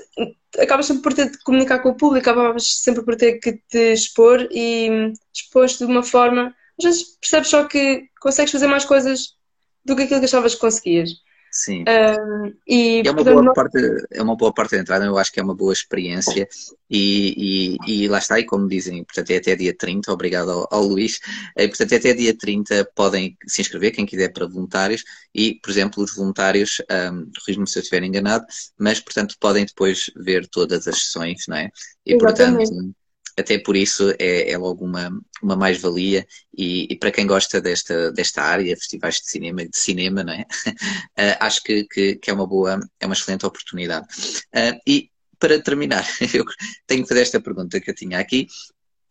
acabas 0.59 0.85
sempre 0.85 1.03
por 1.03 1.13
ter 1.13 1.29
de 1.29 1.37
comunicar 1.43 1.79
com 1.79 1.89
o 1.89 1.95
público, 1.95 2.29
acabas 2.29 2.79
sempre 2.79 3.03
por 3.03 3.15
ter 3.15 3.39
que 3.39 3.53
te 3.69 3.93
expor 3.93 4.47
e 4.51 5.13
expor-te 5.33 5.79
de 5.79 5.85
uma 5.85 6.03
forma, 6.03 6.55
às 6.77 6.85
vezes 6.85 7.03
percebes 7.19 7.49
só 7.49 7.65
que 7.65 8.09
consegues 8.19 8.51
fazer 8.51 8.67
mais 8.67 8.85
coisas 8.85 9.35
do 9.83 9.95
que 9.95 10.03
aquilo 10.03 10.19
que 10.19 10.25
achavas 10.25 10.55
que 10.55 10.61
conseguias. 10.61 11.09
Sim. 11.55 11.85
Um, 11.87 12.53
e, 12.67 13.01
é, 13.05 13.11
uma 13.11 13.23
boa 13.23 13.53
parte, 13.53 13.77
é 14.11 14.21
uma 14.21 14.35
boa 14.35 14.53
parte 14.53 14.71
da 14.75 14.81
entrada, 14.81 15.05
eu 15.05 15.17
acho 15.17 15.31
que 15.31 15.39
é 15.39 15.43
uma 15.43 15.55
boa 15.55 15.71
experiência 15.71 16.45
e, 16.89 17.77
e, 17.87 18.03
e 18.03 18.07
lá 18.09 18.17
está, 18.17 18.37
e 18.37 18.43
como 18.43 18.67
dizem, 18.67 19.05
portanto 19.05 19.31
é 19.31 19.37
até 19.37 19.55
dia 19.55 19.73
30, 19.73 20.11
obrigado 20.11 20.51
ao, 20.51 20.67
ao 20.69 20.83
Luís, 20.83 21.17
e, 21.57 21.65
portanto 21.69 21.93
é 21.93 21.95
até 21.95 22.13
dia 22.13 22.37
30 22.37 22.91
podem 22.93 23.37
se 23.47 23.61
inscrever, 23.61 23.93
quem 23.93 24.05
quiser 24.05 24.33
para 24.33 24.45
voluntários 24.45 25.05
e, 25.33 25.57
por 25.63 25.69
exemplo, 25.69 26.03
os 26.03 26.13
voluntários, 26.13 26.81
um, 26.91 27.31
corrijo-me 27.39 27.69
se 27.69 27.79
eu 27.79 27.83
estiver 27.83 28.03
enganado, 28.03 28.45
mas 28.77 28.99
portanto 28.99 29.37
podem 29.39 29.65
depois 29.65 30.11
ver 30.13 30.49
todas 30.49 30.89
as 30.89 31.05
sessões, 31.05 31.45
não 31.47 31.55
é? 31.55 31.69
E 32.05 32.15
Exatamente. 32.15 32.67
portanto 32.67 32.95
até 33.37 33.57
por 33.59 33.75
isso 33.75 34.13
é, 34.17 34.51
é 34.51 34.57
logo 34.57 34.85
uma, 34.85 35.11
uma 35.41 35.55
mais-valia 35.55 36.25
e, 36.57 36.87
e, 36.89 36.95
para 36.97 37.11
quem 37.11 37.27
gosta 37.27 37.59
desta, 37.59 38.11
desta 38.11 38.41
área, 38.41 38.75
festivais 38.77 39.15
de 39.15 39.29
cinema, 39.29 39.65
de 39.65 39.77
cinema, 39.77 40.23
não 40.23 40.33
é? 40.33 40.41
uh, 40.41 41.37
acho 41.41 41.61
que, 41.63 41.83
que, 41.85 42.15
que, 42.15 42.29
é 42.29 42.33
uma 42.33 42.47
boa, 42.47 42.79
é 42.99 43.05
uma 43.05 43.13
excelente 43.13 43.45
oportunidade. 43.45 44.07
Uh, 44.55 44.79
e 44.87 45.09
para 45.37 45.61
terminar, 45.61 46.05
eu 46.33 46.45
tenho 46.87 47.03
que 47.03 47.09
fazer 47.09 47.21
esta 47.21 47.41
pergunta 47.41 47.79
que 47.79 47.89
eu 47.89 47.95
tinha 47.95 48.19
aqui. 48.19 48.47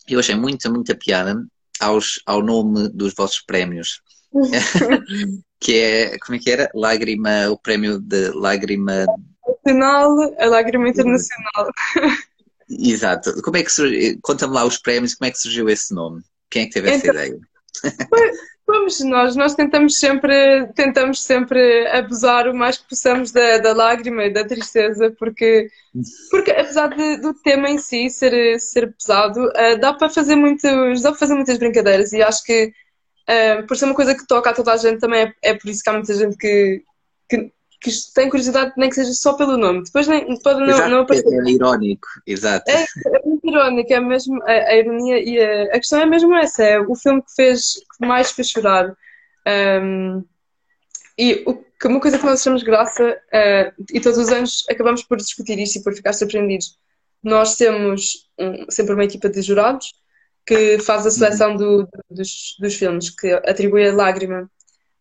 Eu 0.09 0.19
achei 0.19 0.35
muita, 0.35 0.71
muita 0.71 0.95
piada 0.95 1.45
aos, 1.79 2.21
ao 2.25 2.43
nome 2.43 2.89
dos 2.89 3.15
vossos 3.15 3.41
prémios. 3.41 4.01
que 5.61 5.75
é, 5.75 6.19
como 6.19 6.37
é 6.37 6.39
que 6.39 6.51
era? 6.51 6.71
Lágrima, 6.75 7.51
o 7.51 7.59
prémio 7.59 7.99
de 7.99 8.31
lágrima... 8.31 9.07
Nacional, 9.47 10.35
a 10.39 10.47
lágrima 10.47 10.89
internacional. 10.89 11.71
Exato. 12.79 13.41
Como 13.43 13.57
é 13.57 13.63
que 13.63 13.73
surgiu? 13.73 14.19
Conta-me 14.23 14.55
lá 14.55 14.65
os 14.65 14.79
prémios, 14.79 15.15
como 15.15 15.29
é 15.29 15.31
que 15.31 15.39
surgiu 15.39 15.69
esse 15.69 15.95
nome? 15.95 16.23
Quem 16.51 16.63
é 16.63 16.67
que 16.67 16.73
teve 16.73 16.91
essa 16.91 17.07
então, 17.07 17.15
ideia? 17.15 17.39
Vamos 18.67 18.99
nós, 19.01 19.37
nós 19.37 19.55
tentamos 19.55 19.99
sempre, 19.99 20.67
tentamos 20.75 21.23
sempre 21.23 21.87
abusar 21.89 22.49
o 22.49 22.55
mais 22.55 22.79
que 22.79 22.89
possamos 22.89 23.31
da, 23.31 23.59
da 23.59 23.75
lágrima 23.75 24.25
e 24.25 24.33
da 24.33 24.43
tristeza, 24.47 25.15
porque, 25.19 25.69
porque 26.31 26.51
apesar 26.51 26.89
de, 26.89 27.19
do 27.19 27.35
tema 27.35 27.69
em 27.69 27.79
si 27.79 28.09
ser, 28.09 28.59
ser 28.59 28.95
pesado, 28.95 29.49
uh, 29.49 29.79
dá 29.79 29.93
para 29.93 30.09
fazer 30.09 30.35
muitos, 30.35 31.03
dá 31.03 31.11
para 31.11 31.19
fazer 31.19 31.35
muitas 31.35 31.59
brincadeiras 31.59 32.13
e 32.15 32.23
acho 32.23 32.43
que 32.43 32.73
uh, 33.29 33.67
por 33.67 33.77
ser 33.77 33.85
uma 33.85 33.95
coisa 33.95 34.15
que 34.15 34.27
toca 34.27 34.49
a 34.49 34.55
toda 34.55 34.73
a 34.73 34.79
gente 34.79 34.99
também 34.99 35.25
é, 35.25 35.51
é 35.51 35.55
por 35.55 35.69
isso 35.69 35.83
que 35.83 35.91
há 35.91 35.93
muita 35.93 36.15
gente 36.15 36.37
que, 36.39 36.83
que 37.29 37.53
que 37.85 37.91
tem 38.15 38.31
curiosidade, 38.31 38.73
nem 38.79 38.89
que 38.89 38.95
seja 38.95 39.13
só 39.13 39.35
pelo 39.35 39.59
nome. 39.59 39.85
Depois 39.85 40.09
nem, 40.09 40.41
pode 40.41 40.61
não, 40.61 40.69
exato, 40.69 40.91
não 40.91 41.01
aparecer. 41.01 41.35
É, 41.35 41.37
é 41.37 41.53
irónico, 41.53 42.09
exato. 42.27 42.71
É, 42.71 42.83
é 42.83 43.23
muito 43.27 43.47
irónico, 43.47 43.93
é 43.93 44.01
mesmo 44.01 44.43
a, 44.43 44.51
a 44.51 44.77
ironia 44.77 45.19
e 45.23 45.39
a, 45.39 45.65
a, 45.65 45.79
questão 45.79 46.01
é 46.01 46.07
mesmo 46.07 46.35
essa, 46.35 46.65
é 46.65 46.81
o 46.81 46.95
filme 46.95 47.21
que 47.21 47.35
fez, 47.37 47.75
que 47.75 48.07
mais 48.07 48.31
fez 48.31 48.49
chorar. 48.49 48.97
Um, 49.83 50.25
e 51.19 51.45
o, 51.47 51.63
uma 51.85 52.01
coisa 52.01 52.19
que 52.19 52.25
nós 52.25 52.41
achamos 52.41 52.63
graça, 52.63 53.05
uh, 53.13 53.85
e 53.93 54.01
todos 54.01 54.19
os 54.19 54.31
anos 54.31 54.65
acabamos 54.71 55.03
por 55.03 55.19
discutir 55.19 55.59
isto 55.59 55.79
e 55.79 55.83
por 55.83 55.95
ficar 55.95 56.15
surpreendidos. 56.15 56.79
Nós 57.23 57.57
temos 57.57 58.31
um, 58.39 58.65
sempre 58.71 58.95
uma 58.95 59.05
equipa 59.05 59.29
de 59.29 59.43
jurados 59.43 59.93
que 60.47 60.79
faz 60.79 61.07
a 61.07 61.11
seleção 61.11 61.51
uhum. 61.53 61.57
do, 61.57 61.89
dos, 62.11 62.57
dos 62.59 62.75
filmes, 62.75 63.11
que 63.11 63.31
atribui 63.31 63.87
a 63.87 63.95
lágrima 63.95 64.51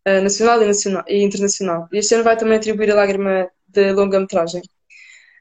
uh, 0.07 0.21
nacional 0.21 0.61
e, 0.61 0.65
nacional 0.65 1.03
e 1.07 1.23
internacional. 1.23 1.87
E 1.91 1.97
este 1.97 2.15
ano 2.15 2.23
vai 2.23 2.37
também 2.37 2.57
atribuir 2.57 2.91
a 2.91 2.95
lágrima 2.95 3.49
de 3.67 3.91
longa-metragem. 3.91 4.61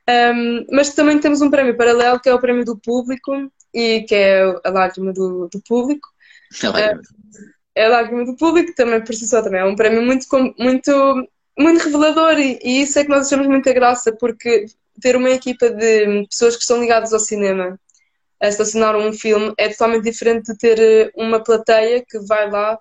Um, 0.08 0.66
mas 0.72 0.94
também 0.94 1.18
temos 1.18 1.40
um 1.40 1.50
prémio 1.50 1.76
paralelo 1.76 2.20
que 2.20 2.28
é 2.28 2.34
o 2.34 2.40
prémio 2.40 2.64
do 2.64 2.76
público 2.76 3.32
e 3.72 4.02
que 4.02 4.14
é 4.14 4.42
a 4.64 4.70
lágrima 4.70 5.12
do, 5.12 5.48
do 5.48 5.62
público. 5.62 6.08
Uh, 6.64 7.00
é 7.74 7.86
a 7.86 7.88
lágrima 7.88 8.24
do 8.24 8.36
público, 8.36 8.74
também 8.74 9.02
por 9.02 9.14
si 9.14 9.26
só 9.26 9.42
também 9.42 9.60
é 9.60 9.64
um 9.64 9.76
prémio 9.76 10.02
muito, 10.02 10.26
muito, 10.58 11.28
muito 11.58 11.84
revelador 11.84 12.38
e, 12.38 12.58
e 12.62 12.82
isso 12.82 12.98
é 12.98 13.04
que 13.04 13.10
nós 13.10 13.26
achamos 13.26 13.46
muita 13.46 13.72
graça 13.72 14.12
porque 14.12 14.66
ter 15.00 15.16
uma 15.16 15.30
equipa 15.30 15.70
de 15.70 16.26
pessoas 16.28 16.54
que 16.54 16.62
estão 16.62 16.80
ligadas 16.80 17.12
ao 17.12 17.20
cinema 17.20 17.78
a 18.40 18.50
selecionar 18.50 18.96
um 18.96 19.12
filme 19.12 19.54
é 19.56 19.68
totalmente 19.68 20.04
diferente 20.04 20.52
de 20.52 20.58
ter 20.58 21.12
uma 21.16 21.42
plateia 21.42 22.04
que 22.06 22.18
vai 22.26 22.50
lá 22.50 22.78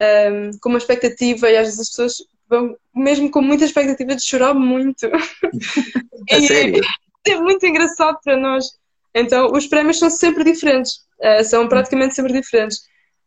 um, 0.00 0.50
com 0.60 0.68
uma 0.68 0.78
expectativa 0.78 1.50
e 1.50 1.56
às 1.56 1.66
vezes 1.66 1.80
as 1.80 1.88
pessoas 1.88 2.14
vão 2.48 2.76
mesmo 2.94 3.30
com 3.30 3.40
muita 3.40 3.64
expectativa 3.64 4.14
de 4.14 4.24
chorar 4.24 4.54
muito. 4.54 5.06
A 6.30 6.40
sério? 6.40 6.82
É 7.26 7.36
muito 7.40 7.64
engraçado 7.64 8.18
para 8.22 8.36
nós. 8.36 8.66
Então, 9.14 9.50
os 9.50 9.66
prémios 9.66 9.98
são 9.98 10.10
sempre 10.10 10.44
diferentes, 10.44 10.96
uh, 11.18 11.42
são 11.42 11.66
praticamente 11.66 12.14
sempre 12.14 12.34
diferentes. 12.34 12.80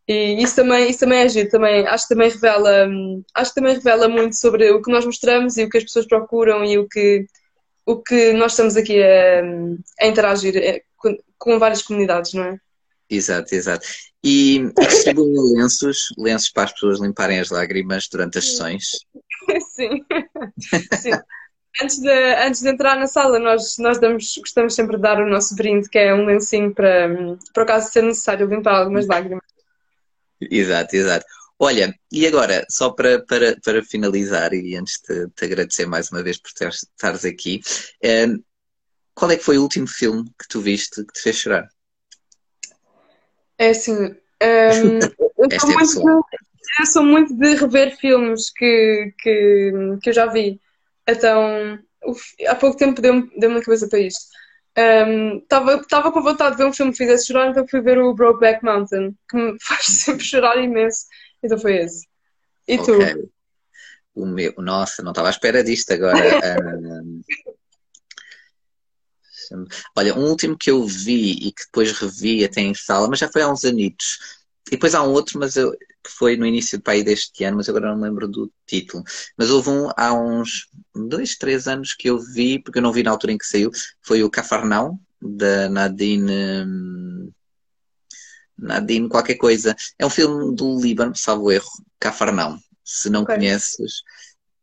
E 0.06 0.40
isso 0.40 0.54
também, 0.54 0.88
isso 0.88 1.00
também 1.00 1.18
é 1.18 1.28
giro, 1.28 1.48
também, 1.48 1.84
acho 1.84 2.06
que 2.06 2.14
também 2.14 2.30
revela, 2.30 2.88
acho 3.34 3.50
que 3.50 3.60
também 3.60 3.74
revela 3.74 4.08
muito 4.08 4.36
sobre 4.36 4.70
o 4.70 4.80
que 4.80 4.92
nós 4.92 5.04
mostramos 5.04 5.56
e 5.56 5.64
o 5.64 5.68
que 5.68 5.78
as 5.78 5.82
pessoas 5.82 6.06
procuram 6.06 6.64
e 6.64 6.78
o 6.78 6.88
que, 6.88 7.26
o 7.84 7.96
que 7.96 8.32
nós 8.34 8.52
estamos 8.52 8.76
aqui 8.76 9.02
a, 9.02 9.42
a 10.00 10.06
interagir 10.06 10.56
eh, 10.56 10.82
com 11.36 11.58
várias 11.58 11.82
comunidades, 11.82 12.34
não 12.34 12.44
é? 12.44 12.58
Exato, 13.10 13.54
exato. 13.54 13.86
E 14.22 14.70
distribuem 14.78 15.56
lenços, 15.56 16.12
lenços 16.18 16.50
para 16.50 16.64
as 16.64 16.72
pessoas 16.72 17.00
limparem 17.00 17.40
as 17.40 17.50
lágrimas 17.50 18.08
durante 18.08 18.38
as 18.38 18.44
sessões? 18.44 19.06
Sim. 19.74 20.04
Sim. 21.00 21.12
Antes 21.80 22.00
de, 22.00 22.34
antes 22.44 22.60
de 22.60 22.68
entrar 22.68 22.96
na 22.96 23.06
sala, 23.06 23.38
nós, 23.38 23.78
nós 23.78 23.98
damos, 24.00 24.36
gostamos 24.38 24.74
sempre 24.74 24.96
de 24.96 25.02
dar 25.02 25.20
o 25.20 25.28
nosso 25.28 25.54
brinde, 25.54 25.88
que 25.88 25.98
é 25.98 26.12
um 26.12 26.26
lencinho 26.26 26.74
para, 26.74 27.08
para 27.54 27.62
o 27.62 27.66
caso 27.66 27.90
ser 27.90 28.02
necessário 28.02 28.46
limpar 28.48 28.74
algumas 28.74 29.06
lágrimas. 29.06 29.44
Exato, 30.40 30.96
exato. 30.96 31.24
Olha, 31.58 31.94
e 32.10 32.26
agora, 32.26 32.64
só 32.68 32.90
para, 32.90 33.24
para, 33.24 33.56
para 33.60 33.82
finalizar, 33.82 34.52
e 34.54 34.76
antes 34.76 35.00
de 35.08 35.28
te 35.30 35.44
agradecer 35.44 35.86
mais 35.86 36.10
uma 36.10 36.22
vez 36.22 36.38
por 36.38 36.50
estares 36.50 37.24
aqui, 37.24 37.60
eh, 38.02 38.26
qual 39.14 39.30
é 39.30 39.36
que 39.36 39.44
foi 39.44 39.58
o 39.58 39.62
último 39.62 39.86
filme 39.86 40.24
que 40.38 40.48
tu 40.48 40.60
viste 40.60 41.04
que 41.04 41.12
te 41.12 41.20
fez 41.20 41.36
chorar? 41.36 41.68
É 43.58 43.70
assim, 43.70 43.94
um, 43.94 44.14
eu, 44.40 45.60
sou 45.60 45.70
é 45.70 45.74
muito 45.74 46.00
de, 46.00 46.80
eu 46.80 46.86
sou 46.86 47.02
muito 47.02 47.34
de 47.34 47.54
rever 47.54 47.96
filmes 47.98 48.50
que, 48.50 49.12
que, 49.18 49.72
que 50.02 50.10
eu 50.10 50.14
já 50.14 50.26
vi. 50.26 50.60
Então, 51.06 51.78
há 52.46 52.54
pouco 52.54 52.76
tempo 52.76 53.00
deu-me 53.00 53.30
deu 53.36 53.50
na 53.50 53.62
cabeça 53.62 53.88
para 53.88 53.98
isto. 53.98 54.20
Estava 55.42 55.76
um, 55.76 56.12
com 56.12 56.22
vontade 56.22 56.52
de 56.52 56.62
ver 56.62 56.68
um 56.68 56.72
filme 56.72 56.92
que 56.92 56.98
fizesse 56.98 57.26
chorar, 57.26 57.50
então 57.50 57.66
fui 57.66 57.80
ver 57.80 57.98
o 57.98 58.14
Brokeback 58.14 58.64
Mountain, 58.64 59.16
que 59.28 59.36
me 59.36 59.56
faz 59.66 59.86
sempre 59.86 60.24
chorar 60.24 60.56
imenso. 60.62 61.06
Então 61.42 61.58
foi 61.58 61.78
esse. 61.78 62.06
E 62.66 62.78
okay. 62.78 63.14
tu? 63.14 63.30
O 64.14 64.26
meu, 64.26 64.52
nossa, 64.58 65.02
não 65.02 65.12
estava 65.12 65.28
à 65.28 65.30
espera 65.30 65.64
disto 65.64 65.92
agora. 65.92 66.18
um, 66.62 67.22
olha, 69.96 70.14
um 70.14 70.28
último 70.28 70.56
que 70.56 70.70
eu 70.70 70.84
vi 70.84 71.32
e 71.32 71.52
que 71.52 71.64
depois 71.64 71.92
revi 71.92 72.44
até 72.44 72.60
em 72.60 72.74
sala, 72.74 73.08
mas 73.08 73.18
já 73.18 73.28
foi 73.28 73.42
há 73.42 73.50
uns 73.50 73.64
anitos. 73.64 74.18
E 74.68 74.72
depois 74.72 74.94
há 74.94 75.02
um 75.02 75.10
outro, 75.10 75.38
mas 75.38 75.56
eu, 75.56 75.72
que 75.72 76.10
foi 76.10 76.36
no 76.36 76.46
início 76.46 76.78
do 76.78 76.82
país 76.84 77.04
deste 77.04 77.44
ano, 77.44 77.56
mas 77.58 77.68
agora 77.68 77.88
não 77.88 77.96
me 77.96 78.04
lembro 78.04 78.28
do 78.28 78.50
título. 78.66 79.02
Mas 79.36 79.50
houve 79.50 79.70
um 79.70 79.90
há 79.96 80.12
uns 80.12 80.68
dois, 80.94 81.36
três 81.36 81.66
anos 81.66 81.94
que 81.94 82.08
eu 82.08 82.18
vi, 82.18 82.58
porque 82.58 82.78
eu 82.78 82.82
não 82.82 82.92
vi 82.92 83.02
na 83.02 83.10
altura 83.10 83.32
em 83.32 83.38
que 83.38 83.46
saiu, 83.46 83.70
foi 84.02 84.22
o 84.22 84.30
Cafarnão, 84.30 84.98
da 85.20 85.68
Nadine. 85.68 86.64
Hum, 86.66 87.32
Nadine 88.56 89.08
qualquer 89.08 89.36
coisa. 89.36 89.74
É 89.98 90.04
um 90.04 90.10
filme 90.10 90.54
do 90.54 90.80
Líbano, 90.80 91.14
salvo 91.16 91.52
erro, 91.52 91.70
Cafarnão. 91.98 92.58
Se 92.84 93.08
não 93.10 93.22
okay. 93.22 93.36
conheces, 93.36 94.02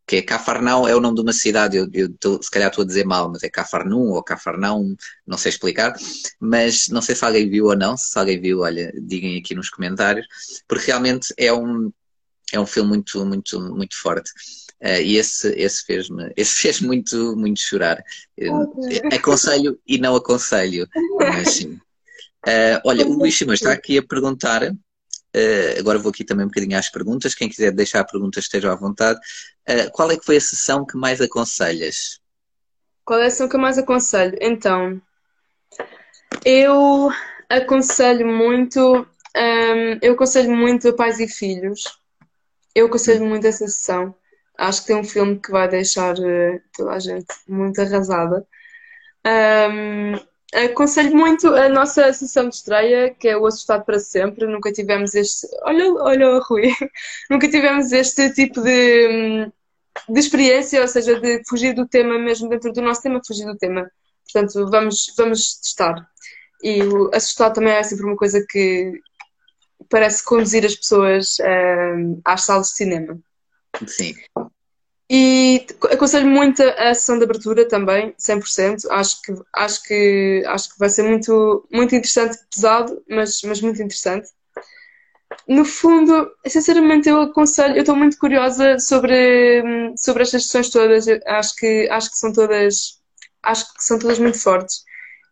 que 0.06 0.16
é 0.16 0.22
Cafarnão, 0.22 0.86
é 0.86 0.94
o 0.94 1.00
nome 1.00 1.16
de 1.16 1.22
uma 1.22 1.32
cidade, 1.32 1.76
eu, 1.76 1.88
eu 1.92 2.12
tô, 2.14 2.40
se 2.40 2.50
calhar 2.50 2.68
estou 2.68 2.84
a 2.84 2.86
dizer 2.86 3.04
mal, 3.04 3.28
mas 3.28 3.42
é 3.42 3.50
Cafarnum 3.50 4.10
ou 4.12 4.22
Cafarnão, 4.22 4.96
não 5.26 5.36
sei 5.36 5.50
explicar, 5.50 5.94
mas 6.38 6.88
não 6.88 7.02
sei 7.02 7.16
se 7.16 7.24
alguém 7.24 7.50
viu 7.50 7.66
ou 7.66 7.76
não, 7.76 7.96
se 7.96 8.16
alguém 8.16 8.40
viu, 8.40 8.60
olha, 8.60 8.92
digam 9.02 9.36
aqui 9.36 9.54
nos 9.54 9.68
comentários, 9.68 10.26
porque 10.68 10.86
realmente 10.86 11.34
é 11.36 11.52
um, 11.52 11.90
é 12.52 12.60
um 12.60 12.66
filme 12.66 12.90
muito, 12.90 13.26
muito, 13.26 13.60
muito 13.74 13.96
forte. 14.00 14.30
Uh, 14.80 15.00
e 15.02 15.16
esse, 15.16 15.48
esse 15.56 15.84
fez-me 15.84 16.32
esse 16.36 16.54
fez 16.60 16.80
muito, 16.80 17.34
muito 17.36 17.60
chorar. 17.60 18.00
Okay. 18.38 19.00
Aconselho 19.12 19.80
e 19.86 19.98
não 19.98 20.14
aconselho, 20.14 20.86
mas 21.18 21.50
sim. 21.54 21.80
Uh, 22.46 22.78
olha, 22.84 23.04
o 23.04 23.12
Luís 23.12 23.36
Simões 23.36 23.60
está 23.60 23.72
aqui 23.72 23.98
a 23.98 24.02
perguntar 24.02 24.72
Uh, 25.36 25.78
agora 25.78 25.98
vou 25.98 26.08
aqui 26.08 26.24
também 26.24 26.46
um 26.46 26.48
bocadinho 26.48 26.78
às 26.78 26.88
perguntas. 26.88 27.34
Quem 27.34 27.48
quiser 27.48 27.70
deixar 27.70 28.04
perguntas, 28.04 28.44
esteja 28.44 28.72
à 28.72 28.74
vontade. 28.74 29.20
Uh, 29.68 29.90
qual 29.92 30.10
é 30.10 30.16
que 30.16 30.24
foi 30.24 30.38
a 30.38 30.40
sessão 30.40 30.86
que 30.86 30.96
mais 30.96 31.20
aconselhas? 31.20 32.20
Qual 33.04 33.20
é 33.20 33.26
a 33.26 33.30
sessão 33.30 33.46
que 33.46 33.56
eu 33.56 33.60
mais 33.60 33.76
aconselho? 33.76 34.34
Então, 34.40 35.00
eu 36.42 37.10
aconselho 37.50 38.26
muito, 38.26 38.80
um, 38.80 39.06
ehm, 39.36 39.98
eu 40.00 40.14
aconselho 40.14 40.50
muito 40.56 40.94
Pais 40.94 41.20
e 41.20 41.28
Filhos. 41.28 42.00
Eu 42.74 42.86
aconselho 42.86 43.26
muito 43.26 43.46
essa 43.46 43.68
sessão. 43.68 44.14
Acho 44.56 44.80
que 44.80 44.86
tem 44.86 44.96
um 44.96 45.04
filme 45.04 45.38
que 45.38 45.50
vai 45.50 45.68
deixar 45.68 46.14
uh, 46.18 46.60
toda 46.74 46.92
a 46.92 46.98
gente 46.98 47.26
muito 47.46 47.78
arrasada. 47.78 48.46
Um, 49.26 49.28
ehm, 49.28 50.20
Aconselho 50.54 51.14
muito 51.14 51.48
a 51.48 51.68
nossa 51.68 52.12
sessão 52.12 52.48
de 52.48 52.54
estreia, 52.54 53.12
que 53.14 53.28
é 53.28 53.36
o 53.36 53.46
Assustado 53.46 53.84
para 53.84 53.98
Sempre. 53.98 54.46
Nunca 54.46 54.72
tivemos 54.72 55.14
este. 55.14 55.46
Olha, 55.62 55.92
olha, 55.94 56.38
Rui. 56.38 56.72
Nunca 57.28 57.48
tivemos 57.48 57.92
este 57.92 58.32
tipo 58.32 58.60
de, 58.62 59.50
de 60.08 60.20
experiência, 60.20 60.80
ou 60.80 60.88
seja, 60.88 61.20
de 61.20 61.42
fugir 61.48 61.74
do 61.74 61.86
tema 61.86 62.18
mesmo 62.18 62.48
dentro 62.48 62.72
do 62.72 62.80
nosso 62.80 63.02
tema, 63.02 63.20
fugir 63.26 63.44
do 63.44 63.56
tema. 63.56 63.90
Portanto, 64.24 64.70
vamos, 64.70 65.12
vamos 65.16 65.56
testar. 65.56 66.08
E 66.62 66.82
o 66.82 67.10
assustado 67.12 67.54
também 67.54 67.74
é 67.74 67.82
sempre 67.82 68.06
uma 68.06 68.16
coisa 68.16 68.44
que 68.48 69.00
parece 69.90 70.24
conduzir 70.24 70.64
as 70.64 70.74
pessoas 70.74 71.38
uh, 71.38 72.20
às 72.24 72.44
salas 72.44 72.68
de 72.68 72.76
cinema. 72.76 73.18
Sim. 73.86 74.14
E 75.08 75.64
aconselho 75.92 76.26
muito 76.26 76.62
a 76.62 76.92
sessão 76.92 77.16
de 77.18 77.24
abertura 77.24 77.66
também, 77.68 78.12
100%. 78.18 78.90
Acho 78.90 79.22
que, 79.22 79.34
acho 79.52 79.82
que, 79.84 80.42
acho 80.46 80.72
que 80.72 80.78
vai 80.78 80.88
ser 80.88 81.04
muito, 81.04 81.66
muito 81.72 81.94
interessante, 81.94 82.38
pesado, 82.52 83.02
mas, 83.08 83.40
mas 83.42 83.60
muito 83.60 83.80
interessante. 83.80 84.28
No 85.48 85.64
fundo, 85.64 86.30
sinceramente, 86.46 87.08
eu 87.08 87.20
aconselho, 87.20 87.76
eu 87.76 87.80
estou 87.80 87.94
muito 87.94 88.18
curiosa 88.18 88.78
sobre, 88.80 89.62
sobre 89.96 90.22
estas 90.22 90.44
sessões 90.44 90.70
todas. 90.70 91.06
acho 91.26 91.56
que, 91.56 91.88
acho 91.88 92.10
que 92.10 92.18
são 92.18 92.32
todas, 92.32 93.00
acho 93.42 93.72
que 93.74 93.84
são 93.84 93.98
todas 93.98 94.18
muito 94.18 94.40
fortes. 94.40 94.84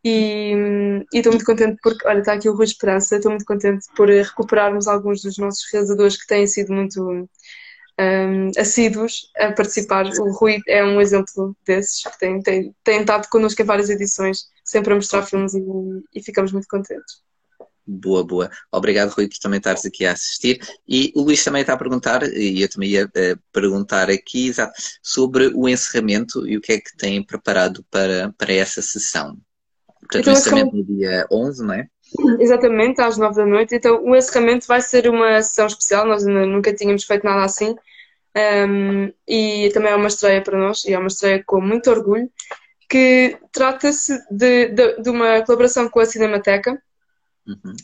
E, 0.05 0.55
estou 1.13 1.33
muito 1.33 1.47
contente 1.47 1.79
porque, 1.83 2.07
olha, 2.07 2.19
está 2.21 2.35
aqui 2.35 2.49
o 2.49 2.55
Rui 2.55 2.65
Esperança, 2.65 3.17
estou 3.17 3.31
muito 3.31 3.47
contente 3.47 3.87
por 3.97 4.09
recuperarmos 4.09 4.87
alguns 4.87 5.23
dos 5.23 5.39
nossos 5.39 5.65
realizadores 5.73 6.17
que 6.17 6.27
têm 6.27 6.47
sido 6.47 6.73
muito 6.73 7.29
um, 8.01 8.51
assíduos 8.59 9.31
a 9.37 9.53
participar. 9.53 10.07
O 10.07 10.33
Rui 10.33 10.61
é 10.69 10.85
um 10.85 11.01
exemplo 11.01 11.57
desses, 11.67 12.03
que 12.03 12.19
tem, 12.19 12.41
tem, 12.41 12.75
tem 12.83 13.01
estado 13.01 13.29
connosco 13.29 13.61
em 13.61 13.65
várias 13.65 13.91
edições, 13.91 14.47
sempre 14.65 14.93
a 14.93 14.97
mostrar 14.97 15.23
filmes 15.23 15.55
e, 15.55 15.63
e 16.15 16.23
ficamos 16.23 16.53
muito 16.53 16.69
contentes. 16.69 17.23
Boa, 17.87 18.25
boa. 18.25 18.51
Obrigado, 18.73 19.11
Rui, 19.11 19.29
por 19.29 19.39
também 19.39 19.59
estares 19.59 19.85
aqui 19.85 20.07
a 20.07 20.13
assistir. 20.13 20.59
E 20.89 21.13
o 21.15 21.23
Luís 21.23 21.45
também 21.45 21.61
está 21.61 21.75
a 21.75 21.79
perguntar, 21.79 22.23
e 22.23 22.63
eu 22.63 22.69
também 22.69 22.91
ia 22.91 23.05
uh, 23.05 23.39
perguntar 23.53 24.09
aqui, 24.09 24.49
exato, 24.49 24.73
sobre 25.03 25.49
o 25.55 25.69
encerramento 25.69 26.49
e 26.49 26.57
o 26.57 26.63
que 26.63 26.73
é 26.73 26.81
que 26.81 26.97
têm 26.97 27.25
preparado 27.25 27.85
para, 27.91 28.33
para 28.39 28.53
essa 28.53 28.81
sessão. 28.81 29.37
Portanto, 30.01 30.23
então, 30.23 30.33
o 30.33 30.37
encerramento 30.37 30.77
no 30.77 30.85
dia 30.85 31.27
11, 31.31 31.65
não 31.65 31.75
é? 31.75 31.87
Exatamente, 32.39 33.01
às 33.01 33.19
nove 33.19 33.37
da 33.37 33.47
noite. 33.47 33.75
Então, 33.75 34.03
o 34.05 34.15
encerramento 34.15 34.67
vai 34.67 34.81
ser 34.81 35.09
uma 35.09 35.43
sessão 35.43 35.67
especial, 35.67 36.07
nós 36.07 36.25
nunca 36.25 36.73
tínhamos 36.73 37.05
feito 37.05 37.25
nada 37.25 37.45
assim. 37.45 37.75
Um, 38.37 39.13
e 39.29 39.71
também 39.73 39.93
é 39.93 39.97
uma 39.97 40.09
estreia 40.09 40.43
para 40.43 40.59
nós, 40.59 40.85
e 40.85 40.93
é 40.93 40.99
uma 40.99 41.09
estreia 41.09 41.43
com 41.45 41.61
muito 41.61 41.91
orgulho, 41.91 42.31
que 42.89 43.39
trata-se 43.53 44.19
de, 44.31 44.69
de, 44.69 45.03
de, 45.03 45.11
uma 45.11 45.43
colaboração 45.43 45.89
com 45.89 46.01
a 46.01 46.07
Cinemateca. 46.07 46.81
Uhum. 47.47 47.77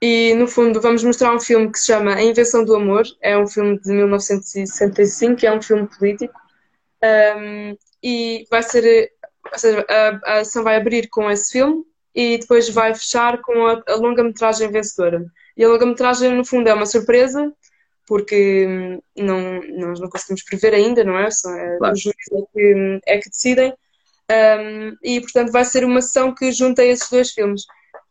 E, 0.00 0.34
no 0.34 0.46
fundo, 0.46 0.80
vamos 0.80 1.02
mostrar 1.02 1.34
um 1.34 1.40
filme 1.40 1.70
que 1.70 1.78
se 1.78 1.86
chama 1.86 2.14
A 2.14 2.22
Invenção 2.22 2.64
do 2.64 2.74
Amor. 2.76 3.04
É 3.20 3.36
um 3.36 3.46
filme 3.46 3.80
de 3.80 3.90
1965, 3.90 5.44
é 5.44 5.52
um 5.52 5.62
filme 5.62 5.88
político. 5.88 6.34
Um, 7.36 7.76
e 8.02 8.46
vai 8.48 8.62
ser, 8.62 9.12
ou 9.52 9.58
seja, 9.58 9.84
a, 9.88 10.20
a 10.24 10.38
ação 10.40 10.62
vai 10.62 10.76
abrir 10.76 11.08
com 11.08 11.28
esse 11.28 11.52
filme 11.52 11.84
e 12.14 12.38
depois 12.38 12.68
vai 12.68 12.94
fechar 12.94 13.40
com 13.42 13.66
a, 13.66 13.82
a 13.86 13.94
longa-metragem 13.96 14.70
vencedora. 14.70 15.24
E 15.56 15.64
a 15.64 15.68
longa-metragem, 15.68 16.34
no 16.34 16.44
fundo, 16.44 16.68
é 16.68 16.74
uma 16.74 16.86
surpresa, 16.86 17.52
porque 18.06 18.66
hum, 18.66 19.00
não, 19.16 19.60
nós 19.78 20.00
não 20.00 20.08
conseguimos 20.08 20.42
prever 20.42 20.74
ainda, 20.74 21.04
não 21.04 21.18
é? 21.18 21.30
Só 21.30 21.50
é 21.52 21.76
claro. 21.78 21.94
Os 21.94 22.00
juízes 22.00 22.32
é 22.32 22.42
que, 22.52 23.00
é 23.06 23.18
que 23.18 23.30
decidem. 23.30 23.74
Um, 24.30 24.96
e, 25.02 25.20
portanto, 25.20 25.52
vai 25.52 25.64
ser 25.64 25.84
uma 25.84 26.02
sessão 26.02 26.34
que 26.34 26.52
junta 26.52 26.84
esses 26.84 27.08
dois 27.08 27.30
filmes. 27.30 27.62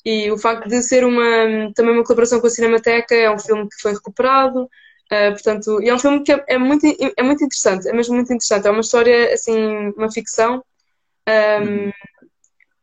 E 0.06 0.32
o 0.32 0.38
facto 0.38 0.68
de 0.70 0.82
ser 0.82 1.04
uma, 1.04 1.72
também 1.76 1.94
uma 1.94 2.04
colaboração 2.04 2.40
com 2.40 2.48
a 2.48 2.50
Cinemateca, 2.50 3.14
é 3.16 3.30
um 3.30 3.40
filme 3.40 3.68
que 3.68 3.82
foi 3.82 3.94
recuperado, 3.94 4.64
uh, 4.64 5.32
portanto, 5.32 5.82
e 5.82 5.90
é 5.90 5.94
um 5.94 6.00
filme 6.00 6.24
que 6.24 6.32
é, 6.32 6.44
é, 6.48 6.58
muito, 6.58 6.86
é 6.86 7.24
muito 7.24 7.44
interessante, 7.44 7.90
é 7.90 7.94
mesmo 7.94 8.16
muito 8.16 8.32
interessante. 8.32 8.68
É 8.68 8.72
uma 8.72 8.82
história, 8.82 9.34
assim, 9.34 9.94
uma 9.98 10.12
ficção. 10.12 10.64
Um, 11.28 11.86
uhum 11.86 11.92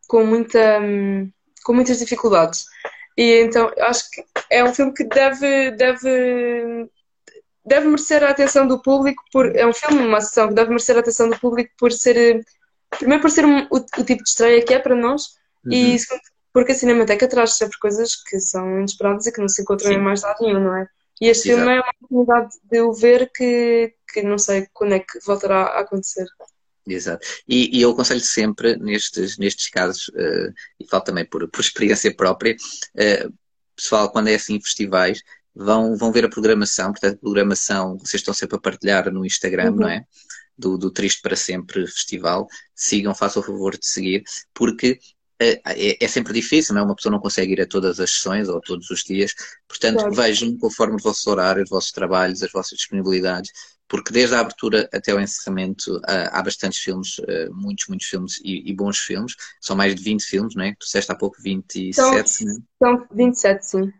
com, 0.06 0.24
muita, 0.24 0.80
com 1.64 1.72
muitas 1.72 1.98
dificuldades. 1.98 2.64
E 3.16 3.42
então 3.42 3.70
acho 3.78 4.10
que 4.10 4.24
é 4.50 4.64
um 4.64 4.74
filme 4.74 4.92
que 4.92 5.04
deve, 5.04 5.70
deve, 5.72 6.88
deve 7.64 7.86
merecer 7.86 8.22
a 8.24 8.30
atenção 8.30 8.66
do 8.66 8.82
público 8.82 9.22
por 9.32 9.54
é 9.54 9.66
um 9.66 9.72
filme, 9.72 10.04
uma 10.06 10.20
sessão 10.20 10.48
que 10.48 10.54
deve 10.54 10.70
merecer 10.70 10.96
a 10.96 11.00
atenção 11.00 11.28
do 11.28 11.38
público 11.38 11.70
por 11.78 11.92
ser 11.92 12.44
primeiro 12.90 13.22
por 13.22 13.30
ser 13.30 13.44
um, 13.44 13.62
o, 13.70 13.76
o, 13.76 14.04
tipo 14.04 14.22
de 14.22 14.28
estreia 14.28 14.64
que 14.64 14.74
é 14.74 14.78
para 14.78 14.96
nós 14.96 15.36
uhum. 15.64 15.72
e 15.72 15.96
porque 16.52 16.72
a 16.72 16.74
Cinemateca 16.74 17.28
traz 17.28 17.56
sempre 17.56 17.78
coisas 17.78 18.14
que 18.14 18.38
são 18.38 18.78
inesperadas 18.78 19.26
e 19.26 19.32
que 19.32 19.40
não 19.40 19.48
se 19.48 19.62
encontram 19.62 19.88
Sim. 19.88 19.96
em 19.96 20.00
mais 20.00 20.22
lado 20.22 20.38
nenhum, 20.40 20.60
não 20.60 20.76
é? 20.76 20.86
E 21.20 21.28
este 21.28 21.50
Exato. 21.50 21.64
filme 21.64 21.76
é 21.76 21.80
uma 21.80 21.90
oportunidade 21.90 22.54
de 22.62 22.80
o 22.80 22.92
ver 22.92 23.30
que, 23.34 23.92
que 24.12 24.22
não 24.22 24.38
sei 24.38 24.68
quando 24.72 24.94
é 24.94 25.00
que 25.00 25.18
voltará 25.26 25.62
a 25.62 25.80
acontecer. 25.80 26.26
Exato. 26.86 27.26
E, 27.48 27.78
e, 27.78 27.82
eu 27.82 27.90
aconselho 27.90 28.20
sempre 28.20 28.76
nestes, 28.76 29.38
nestes 29.38 29.68
casos, 29.68 30.08
uh, 30.08 30.52
e 30.78 30.86
falo 30.88 31.02
também 31.02 31.24
por, 31.24 31.48
por 31.48 31.60
experiência 31.60 32.14
própria, 32.14 32.54
uh, 32.54 33.34
pessoal, 33.74 34.10
quando 34.10 34.28
é 34.28 34.34
assim 34.34 34.60
festivais, 34.60 35.22
vão, 35.54 35.96
vão 35.96 36.12
ver 36.12 36.24
a 36.24 36.28
programação, 36.28 36.90
portanto, 36.92 37.14
a 37.14 37.20
programação 37.20 37.96
vocês 37.98 38.20
estão 38.20 38.34
sempre 38.34 38.56
a 38.56 38.60
partilhar 38.60 39.10
no 39.10 39.24
Instagram, 39.24 39.70
uhum. 39.70 39.76
não 39.76 39.88
é? 39.88 40.04
Do, 40.56 40.78
do 40.78 40.90
Triste 40.90 41.20
para 41.20 41.34
Sempre 41.34 41.86
Festival. 41.86 42.46
Sigam, 42.74 43.14
façam 43.14 43.42
o 43.42 43.44
favor 43.44 43.76
de 43.76 43.86
seguir, 43.86 44.22
porque 44.52 45.00
é, 45.40 45.60
é, 45.66 46.04
é, 46.04 46.08
sempre 46.08 46.32
difícil, 46.32 46.74
não 46.74 46.82
é? 46.82 46.84
Uma 46.84 46.94
pessoa 46.94 47.12
não 47.12 47.18
consegue 47.18 47.52
ir 47.52 47.60
a 47.60 47.66
todas 47.66 47.98
as 47.98 48.10
sessões 48.10 48.48
ou 48.48 48.60
todos 48.60 48.88
os 48.90 49.02
dias. 49.02 49.34
Portanto, 49.66 49.98
claro. 49.98 50.14
vejam 50.14 50.56
conforme 50.58 50.96
os 50.96 51.02
vossos 51.02 51.26
horários, 51.26 51.64
os 51.64 51.70
vossos 51.70 51.90
trabalhos, 51.90 52.42
as 52.42 52.52
vossas 52.52 52.78
disponibilidades, 52.78 53.50
porque 53.88 54.12
desde 54.12 54.34
a 54.34 54.40
abertura 54.40 54.88
até 54.92 55.14
o 55.14 55.20
encerramento 55.20 56.00
há 56.04 56.42
bastantes 56.42 56.80
filmes, 56.80 57.16
muitos, 57.52 57.86
muitos 57.88 58.06
filmes 58.06 58.40
e, 58.42 58.70
e, 58.70 58.74
bons 58.74 58.98
filmes. 58.98 59.34
São 59.60 59.76
mais 59.76 59.94
de 59.94 60.02
20 60.02 60.22
filmes, 60.22 60.54
não 60.54 60.64
é? 60.64 60.72
Tu 60.72 60.84
disseste 60.84 61.12
há 61.12 61.14
pouco 61.14 61.40
27, 61.40 61.94
são, 61.94 62.10
não 62.10 62.18
é? 62.18 62.26
São 62.78 63.06
27, 63.12 63.66
sim. 63.66 63.92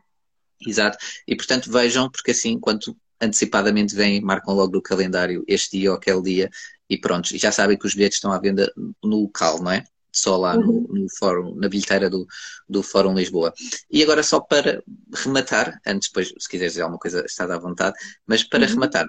Exato. 0.67 0.99
E 1.29 1.37
portanto 1.37 1.71
vejam, 1.71 2.11
porque 2.11 2.31
assim, 2.31 2.59
quanto 2.59 2.97
antecipadamente 3.21 3.95
vêm, 3.95 4.21
marcam 4.21 4.55
logo 4.55 4.73
no 4.73 4.83
calendário 4.83 5.45
este 5.47 5.79
dia 5.79 5.91
ou 5.91 5.97
aquele 5.97 6.23
dia 6.23 6.51
e 6.89 6.99
pronto. 6.99 7.35
E 7.35 7.39
já 7.39 7.51
sabem 7.51 7.79
que 7.79 7.87
os 7.87 7.95
bilhetes 7.95 8.17
estão 8.17 8.33
à 8.33 8.39
venda 8.39 8.73
no 9.03 9.23
local, 9.23 9.63
não 9.63 9.71
é? 9.71 9.85
Só 10.13 10.37
lá 10.37 10.57
uhum. 10.57 10.87
no, 10.89 11.01
no, 11.01 11.07
fórum, 11.19 11.55
na 11.57 11.69
bilheteira 11.69 12.09
do, 12.09 12.27
do 12.69 12.83
Fórum 12.83 13.15
Lisboa. 13.15 13.53
E 13.91 14.03
agora 14.03 14.23
só 14.23 14.39
para 14.41 14.83
rematar, 15.13 15.81
antes 15.85 16.09
depois, 16.09 16.33
se 16.39 16.49
quiseres 16.49 16.75
dizer 16.75 16.83
alguma 16.83 17.01
coisa, 17.01 17.25
está 17.25 17.53
à 17.53 17.59
vontade, 17.59 17.97
mas 18.27 18.45
para 18.45 18.65
uhum. 18.65 18.71
rematar, 18.71 19.07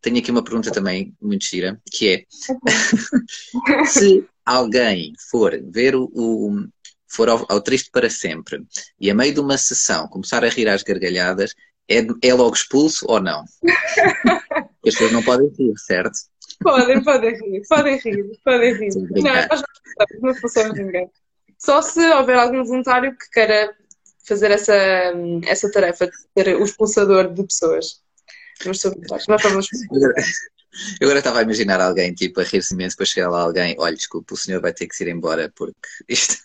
tenho 0.00 0.18
aqui 0.18 0.30
uma 0.30 0.44
pergunta 0.44 0.70
também 0.70 1.14
muito 1.20 1.44
gira, 1.44 1.80
que 1.90 2.08
é 2.08 2.24
se 3.86 4.24
alguém 4.44 5.12
for 5.30 5.60
ver 5.70 5.94
o, 5.94 6.10
o 6.14 6.68
for 7.06 7.28
ao, 7.28 7.46
ao, 7.48 7.60
triste 7.60 7.90
para 7.90 8.10
sempre 8.10 8.62
e 9.00 9.10
a 9.10 9.14
meio 9.14 9.34
de 9.34 9.40
uma 9.40 9.58
sessão 9.58 10.08
começar 10.08 10.44
a 10.44 10.48
rir 10.48 10.68
às 10.68 10.82
gargalhadas, 10.82 11.54
é, 11.88 12.06
é 12.22 12.34
logo 12.34 12.54
expulso 12.54 13.06
ou 13.08 13.20
não? 13.20 13.44
As 14.86 14.94
pessoas 14.94 15.12
não 15.12 15.22
podem 15.22 15.48
rir, 15.58 15.74
certo? 15.78 16.18
Podem, 16.60 17.02
podem 17.02 17.34
rir, 17.34 17.62
podem 17.68 17.98
rir, 17.98 18.24
podem 18.44 18.74
rir. 18.74 18.90
Não, 19.22 19.48
nós 19.48 19.62
não 20.20 20.30
expulsamos 20.30 20.76
ninguém. 20.76 21.10
Só 21.58 21.82
se 21.82 22.00
houver 22.12 22.36
algum 22.36 22.64
voluntário 22.64 23.16
que 23.16 23.30
queira 23.30 23.74
fazer 24.26 24.50
essa, 24.50 24.74
essa 25.46 25.70
tarefa 25.70 26.06
de 26.06 26.12
ser 26.36 26.56
o 26.56 26.64
expulsador 26.64 27.32
de 27.32 27.42
pessoas. 27.42 28.00
Mas 28.66 29.26
nós 29.26 29.42
vamos 29.42 29.68
eu 31.00 31.06
agora 31.06 31.18
estava 31.18 31.40
a 31.40 31.42
imaginar 31.42 31.80
alguém 31.80 32.12
tipo 32.12 32.40
a 32.40 32.44
rir-se 32.44 32.74
imenso 32.74 32.96
para 32.96 33.06
chegar 33.06 33.30
lá 33.30 33.40
alguém, 33.40 33.74
olha, 33.78 33.96
desculpa, 33.96 34.34
o 34.34 34.36
senhor 34.36 34.60
vai 34.60 34.72
ter 34.72 34.86
que 34.86 34.94
se 34.94 35.04
ir 35.04 35.08
embora 35.08 35.52
porque 35.56 35.88
isto, 36.08 36.36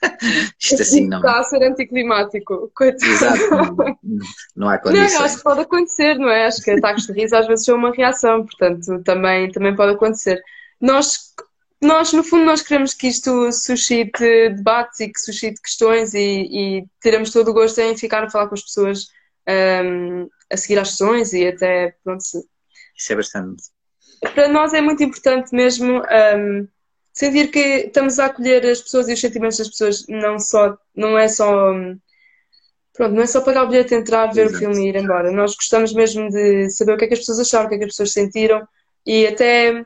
isto 0.60 0.82
assim 0.82 1.08
não. 1.08 1.20
Está 1.20 1.40
a 1.40 1.44
ser 1.44 1.64
anticlimático, 1.64 2.72
coitado. 2.76 3.12
Exato, 3.12 3.50
não, 3.50 3.98
não 4.56 4.70
há 4.70 4.78
condições. 4.78 5.14
Não, 5.14 5.22
acho 5.24 5.38
que 5.38 5.44
pode 5.44 5.62
acontecer, 5.62 6.16
não 6.16 6.30
é? 6.30 6.46
Acho 6.46 6.62
que 6.62 6.72
ataques 6.72 7.06
de 7.06 7.14
riso 7.14 7.36
às 7.36 7.48
vezes 7.48 7.66
são 7.66 7.76
uma 7.78 7.92
reação, 7.92 8.46
portanto 8.46 9.04
também, 9.04 9.52
também 9.52 9.76
pode 9.76 9.94
acontecer. 9.94 10.42
Nós, 10.82 11.34
nós, 11.82 12.12
no 12.14 12.24
fundo, 12.24 12.46
nós 12.46 12.62
queremos 12.62 12.94
que 12.94 13.08
isto 13.08 13.52
suscite 13.52 14.50
debates 14.50 15.00
e 15.00 15.10
que 15.10 15.20
suscite 15.20 15.62
questões 15.62 16.14
e, 16.14 16.20
e 16.20 16.86
teremos 17.02 17.30
todo 17.30 17.52
o 17.52 17.54
gosto 17.54 17.80
em 17.80 17.96
ficar 17.96 18.24
a 18.24 18.30
falar 18.30 18.48
com 18.48 18.56
as 18.56 18.64
pessoas 18.64 19.08
um, 19.86 20.28
a 20.54 20.58
seguir 20.58 20.80
às 20.80 20.92
sessões 20.92 21.34
e 21.34 21.48
até, 21.48 21.96
pronto. 22.04 22.22
Isso 22.22 23.12
é 23.12 23.16
bastante 23.16 23.64
para 24.30 24.48
nós 24.48 24.74
é 24.74 24.82
muito 24.82 25.04
importante 25.04 25.54
mesmo 25.54 26.02
um, 26.02 26.68
sentir 27.12 27.50
que 27.52 27.60
estamos 27.60 28.20
a 28.20 28.26
acolher 28.28 28.66
as 28.66 28.82
pessoas 28.82 29.10
e 29.10 29.14
os 29.14 29.20
sentimentos 29.20 29.58
das 29.58 29.70
pessoas, 29.70 30.06
não 30.08 30.40
só, 30.40 30.78
não 30.96 31.18
é 31.18 31.28
só 31.28 31.72
um, 31.72 31.98
pronto, 32.94 33.14
não 33.14 33.24
é 33.24 33.28
só 33.28 33.42
pagar 33.42 33.64
o 33.64 33.68
bilhete, 33.68 33.94
entrar, 33.94 34.34
ver 34.34 34.46
Exato. 34.46 34.56
o 34.56 34.60
filme 34.60 34.86
e 34.86 34.90
ir 34.90 34.96
embora. 34.96 35.32
Nós 35.32 35.56
gostamos 35.56 35.94
mesmo 35.94 36.30
de 36.30 36.70
saber 36.70 36.94
o 36.94 36.98
que 36.98 37.06
é 37.06 37.08
que 37.08 37.14
as 37.14 37.20
pessoas 37.20 37.40
acharam, 37.40 37.66
o 37.66 37.70
que 37.70 37.76
é 37.76 37.78
que 37.80 37.84
as 37.86 37.92
pessoas 37.92 38.14
sentiram 38.14 38.68
e 39.06 39.28
até 39.28 39.86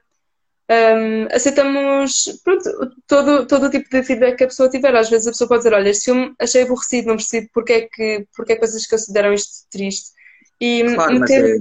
um, 0.70 1.28
aceitamos 1.32 2.40
pronto, 2.44 2.98
todo, 3.08 3.48
todo 3.48 3.66
o 3.66 3.70
tipo 3.70 3.90
de 3.90 4.04
feedback 4.04 4.38
que 4.38 4.44
a 4.44 4.48
pessoa 4.48 4.70
tiver. 4.70 4.96
Às 4.96 5.10
vezes 5.10 5.28
a 5.28 5.32
pessoa 5.32 5.48
pode 5.48 5.64
dizer, 5.64 5.74
olha, 5.74 5.90
este 5.90 6.06
filme 6.06 6.34
achei 6.40 6.64
aborrecido, 6.64 7.08
não 7.08 7.16
percebi 7.16 7.50
porque 7.54 7.74
é 7.74 7.82
que, 7.82 8.28
porque 8.36 8.54
é 8.54 8.56
que 8.56 8.68
vocês 8.68 8.88
consideram 8.88 9.34
isto 9.34 9.68
triste. 9.72 10.12
E 10.60 10.84
claro, 10.96 11.20
meter, 11.20 11.60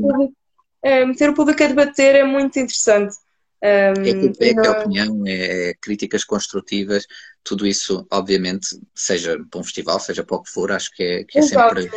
é 0.83 1.05
meter 1.05 1.31
o 1.31 1.35
público 1.35 1.63
a 1.63 1.67
debater 1.67 2.15
é 2.15 2.25
muito 2.25 2.59
interessante. 2.59 3.17
Um, 3.63 4.03
é 4.03 4.05
feedback, 4.05 4.67
é 4.67 4.71
opinião, 4.71 5.23
é 5.27 5.75
críticas 5.81 6.25
construtivas, 6.25 7.07
tudo 7.43 7.67
isso, 7.67 8.07
obviamente, 8.11 8.79
seja 8.95 9.39
para 9.51 9.61
um 9.61 9.65
festival, 9.65 9.99
seja 9.99 10.23
para 10.23 10.37
o 10.37 10.43
que 10.43 10.51
for, 10.51 10.71
acho 10.71 10.91
que 10.95 11.03
é, 11.03 11.25
que 11.25 11.39
é 11.39 11.43
sempre 11.43 11.91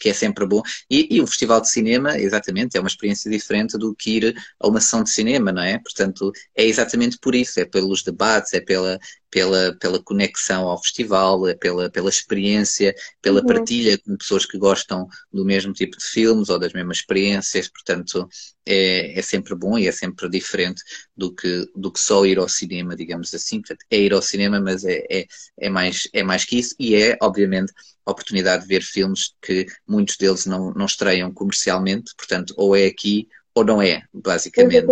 que 0.00 0.08
é 0.08 0.12
sempre 0.12 0.44
bom. 0.44 0.62
E, 0.90 1.16
e 1.16 1.20
o 1.20 1.26
festival 1.28 1.60
de 1.60 1.70
cinema, 1.70 2.18
exatamente, 2.18 2.76
é 2.76 2.80
uma 2.80 2.88
experiência 2.88 3.30
diferente 3.30 3.78
do 3.78 3.94
que 3.94 4.16
ir 4.16 4.34
a 4.58 4.66
uma 4.66 4.80
sessão 4.80 5.04
de 5.04 5.10
cinema, 5.10 5.52
não 5.52 5.62
é? 5.62 5.78
Portanto, 5.78 6.32
é 6.56 6.64
exatamente 6.64 7.18
por 7.20 7.36
isso, 7.36 7.60
é 7.60 7.64
pelos 7.64 8.02
debates, 8.02 8.52
é 8.52 8.60
pela, 8.60 8.98
pela, 9.32 9.74
pela 9.80 9.98
conexão 9.98 10.68
ao 10.68 10.80
festival, 10.82 11.48
é 11.48 11.54
pela, 11.54 11.88
pela 11.88 12.10
experiência, 12.10 12.94
pela 13.22 13.40
uhum. 13.40 13.46
partilha 13.46 13.98
com 13.98 14.14
pessoas 14.14 14.44
que 14.44 14.58
gostam 14.58 15.08
do 15.32 15.42
mesmo 15.42 15.72
tipo 15.72 15.96
de 15.96 16.04
filmes 16.04 16.50
ou 16.50 16.58
das 16.58 16.74
mesmas 16.74 16.98
experiências, 16.98 17.66
portanto, 17.66 18.28
é, 18.66 19.18
é 19.18 19.22
sempre 19.22 19.54
bom 19.54 19.78
e 19.78 19.88
é 19.88 19.92
sempre 19.92 20.28
diferente 20.28 20.82
do 21.16 21.34
que, 21.34 21.66
do 21.74 21.90
que 21.90 21.98
só 21.98 22.26
ir 22.26 22.38
ao 22.38 22.46
cinema, 22.46 22.94
digamos 22.94 23.32
assim. 23.32 23.62
Portanto, 23.62 23.86
é 23.90 23.96
ir 23.96 24.12
ao 24.12 24.20
cinema, 24.20 24.60
mas 24.60 24.84
é, 24.84 25.02
é, 25.10 25.26
é, 25.58 25.70
mais, 25.70 26.06
é 26.12 26.22
mais 26.22 26.44
que 26.44 26.58
isso 26.58 26.74
e 26.78 26.94
é, 26.94 27.16
obviamente, 27.22 27.72
a 28.04 28.10
oportunidade 28.10 28.64
de 28.64 28.68
ver 28.68 28.82
filmes 28.82 29.34
que 29.40 29.66
muitos 29.88 30.18
deles 30.18 30.44
não, 30.44 30.74
não 30.74 30.84
estreiam 30.84 31.32
comercialmente, 31.32 32.12
portanto, 32.18 32.52
ou 32.58 32.76
é 32.76 32.84
aqui 32.84 33.26
ou 33.54 33.64
não 33.64 33.80
é, 33.80 34.02
basicamente. 34.12 34.88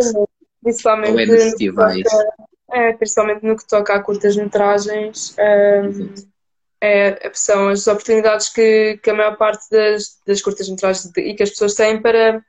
Principalmente, 0.63 1.13
ou 1.13 1.21
é 1.21 1.27
nos 1.27 1.43
festivais. 1.43 2.05
É, 2.73 2.93
principalmente 2.93 3.45
no 3.45 3.57
que 3.57 3.67
toca 3.67 3.95
a 3.95 4.03
curtas-metragens, 4.03 5.35
um, 5.39 6.15
é, 6.81 7.31
são 7.35 7.69
as 7.69 7.87
oportunidades 7.87 8.49
que, 8.49 8.99
que 9.03 9.11
a 9.11 9.15
maior 9.15 9.37
parte 9.37 9.69
das, 9.71 10.19
das 10.27 10.41
curtas-metragens 10.41 11.11
e 11.17 11.35
que 11.35 11.43
as 11.43 11.51
pessoas 11.51 11.75
têm 11.75 12.01
para, 12.01 12.45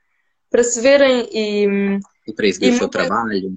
para 0.50 0.64
se 0.64 0.80
verem 0.80 1.28
e, 1.32 1.98
e 2.26 2.32
para 2.32 2.46
exibir 2.46 2.74
o 2.74 2.78
seu 2.78 2.88
trabalho. 2.88 3.54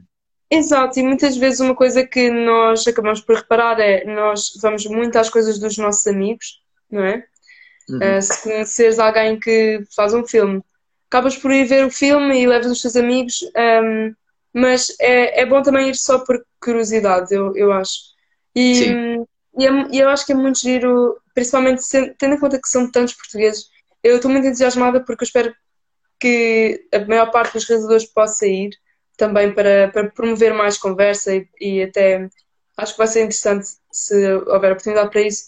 Exato, 0.49 0.99
e 0.99 1.04
muitas 1.04 1.38
vezes 1.38 1.60
uma 1.60 1.75
coisa 1.75 2.06
que 2.06 2.30
nós 2.30 2.88
acabamos 2.88 3.21
por 3.21 3.36
reparar 3.36 3.80
é 3.80 4.06
nós 4.06 4.51
vamos 4.62 4.86
muito 4.86 5.17
às 5.17 5.30
coisas 5.30 5.58
dos 5.58 5.78
nossos 5.78 6.06
amigos 6.08 6.63
não 6.89 7.04
é? 7.04 7.25
Uhum. 7.89 8.17
Uh, 8.17 8.21
se 8.21 8.43
conheceres 8.43 8.99
alguém 8.99 9.39
que 9.39 9.84
faz 9.95 10.13
um 10.13 10.25
filme, 10.25 10.62
acabas 11.08 11.38
por 11.38 11.51
ir 11.51 11.65
ver 11.65 11.86
o 11.86 11.91
filme 11.91 12.41
e 12.41 12.47
levas 12.47 12.71
os 12.71 12.82
teus 12.82 12.95
amigos, 12.95 13.43
um, 13.56 14.15
mas 14.56 14.96
é, 15.02 15.41
é 15.41 15.46
bom 15.46 15.62
também 15.62 15.89
ir 15.89 15.96
só 15.96 16.20
por 16.20 16.41
curiosidade, 16.63 17.36
eu, 17.36 17.54
eu 17.58 17.74
acho. 17.74 18.00
E, 18.56 18.76
Sim. 18.76 19.26
e, 19.60 19.68
é, 19.68 19.72
e 19.91 20.00
eu 20.00 20.08
acho 20.08 20.26
que 20.26 20.32
é 20.32 20.36
muito 20.36 20.60
giro, 20.60 21.20
principalmente 21.34 21.84
tendo 22.18 22.36
em 22.36 22.39
conta 22.39 22.60
que 22.60 22.70
são 22.70 22.89
tantos 22.89 23.15
portugueses, 23.15 23.65
eu 24.02 24.15
estou 24.15 24.32
muito 24.32 24.48
entusiasmada 24.48 25.04
porque 25.04 25.24
eu 25.24 25.26
espero 25.26 25.54
que 26.18 26.88
a 26.94 27.00
maior 27.06 27.32
parte 27.32 27.54
dos 27.54 27.65
realizadores 27.68 28.06
possa 28.06 28.48
ir 28.48 28.70
também 29.18 29.54
para, 29.54 29.89
para 29.89 30.10
promover 30.10 30.54
mais 30.54 30.78
conversa 30.78 31.36
e, 31.36 31.48
e 31.60 31.84
até 31.84 32.30
acho 32.78 32.94
que 32.94 32.98
vai 32.98 33.08
ser 33.08 33.22
interessante 33.22 33.68
se 33.91 34.34
houver 34.48 34.72
oportunidade 34.72 35.10
para 35.10 35.22
isso 35.22 35.46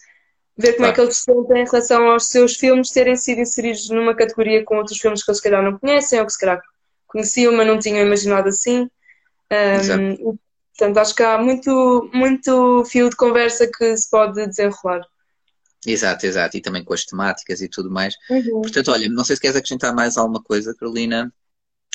ver 0.58 0.74
como 0.74 0.88
claro. 0.88 0.92
é 0.92 0.96
que 0.96 1.02
eles 1.02 1.18
se 1.18 1.24
sentem 1.24 1.62
em 1.62 1.66
relação 1.66 2.10
aos 2.10 2.26
seus 2.28 2.56
filmes 2.56 2.92
terem 2.92 3.16
sido 3.16 3.40
inseridos 3.40 3.90
numa 3.90 4.16
categoria 4.16 4.66
com 4.66 4.78
outros 4.78 4.98
filmes 4.98 5.24
que 5.24 5.30
eles 5.30 5.38
se 5.38 5.44
calhar 5.44 5.64
não 5.64 5.78
conhecem 5.78 6.20
ou 6.20 6.26
que 6.26 6.34
se 6.34 6.40
calhar 6.40 6.62
conheciam, 7.06 7.54
mas 7.54 7.68
não 7.68 7.80
tinham 7.80 8.06
imaginado 8.06 8.50
assim. 8.50 8.90
Um, 9.52 10.38
portanto, 10.78 10.98
acho 10.98 11.16
que 11.16 11.24
há 11.24 11.38
muito, 11.38 12.10
muito 12.14 12.84
fio 12.86 13.10
de 13.10 13.16
conversa 13.16 13.68
que 13.68 13.96
se 13.96 14.10
pode 14.10 14.46
desenrolar. 14.48 15.02
Exato, 15.86 16.26
exato, 16.26 16.58
e 16.58 16.62
também 16.62 16.84
com 16.84 16.94
as 16.94 17.06
temáticas 17.06 17.62
e 17.62 17.70
tudo 17.70 17.90
mais. 17.90 18.16
Uhum. 18.30 18.62
Portanto, 18.62 18.92
olha, 18.92 19.08
não 19.10 19.24
sei 19.24 19.36
se 19.36 19.42
queres 19.42 19.56
acrescentar 19.56 19.94
mais 19.94 20.18
alguma 20.18 20.42
coisa, 20.42 20.76
Carolina, 20.76 21.32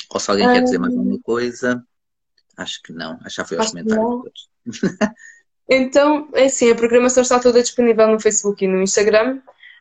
ou 0.09 0.19
se 0.19 0.31
alguém 0.31 0.47
quer 0.47 0.63
dizer 0.63 0.79
mais 0.79 0.95
alguma 0.95 1.19
coisa. 1.21 1.83
Acho 2.57 2.81
que 2.81 2.93
não, 2.93 3.13
acho 3.23 3.29
que 3.29 3.35
já 3.35 3.45
foi 3.45 3.57
aos 3.57 3.69
comentários. 3.69 4.49
Então, 5.69 6.27
é 6.33 6.45
assim, 6.45 6.69
a 6.69 6.75
programação 6.75 7.23
está 7.23 7.39
toda 7.39 7.61
disponível 7.61 8.07
no 8.07 8.19
Facebook 8.19 8.63
e 8.63 8.67
no 8.67 8.81
Instagram. 8.81 9.39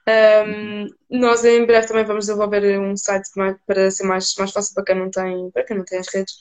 Um, 0.09 0.89
nós 1.11 1.45
em 1.45 1.65
breve 1.65 1.87
também 1.87 2.05
vamos 2.05 2.27
desenvolver 2.27 2.79
um 2.79 2.97
site 2.97 3.29
para 3.67 3.91
ser 3.91 4.05
mais, 4.05 4.35
mais 4.37 4.53
fácil 4.53 4.75
para 4.75 4.85
quem 4.85 4.97
não 4.97 5.11
tem, 5.11 5.51
para 5.51 5.65
quem 5.65 5.77
não 5.77 5.85
tem 5.85 5.99
as 5.99 6.09
redes. 6.09 6.35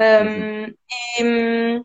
Um, 0.00 0.74
e, 1.18 1.84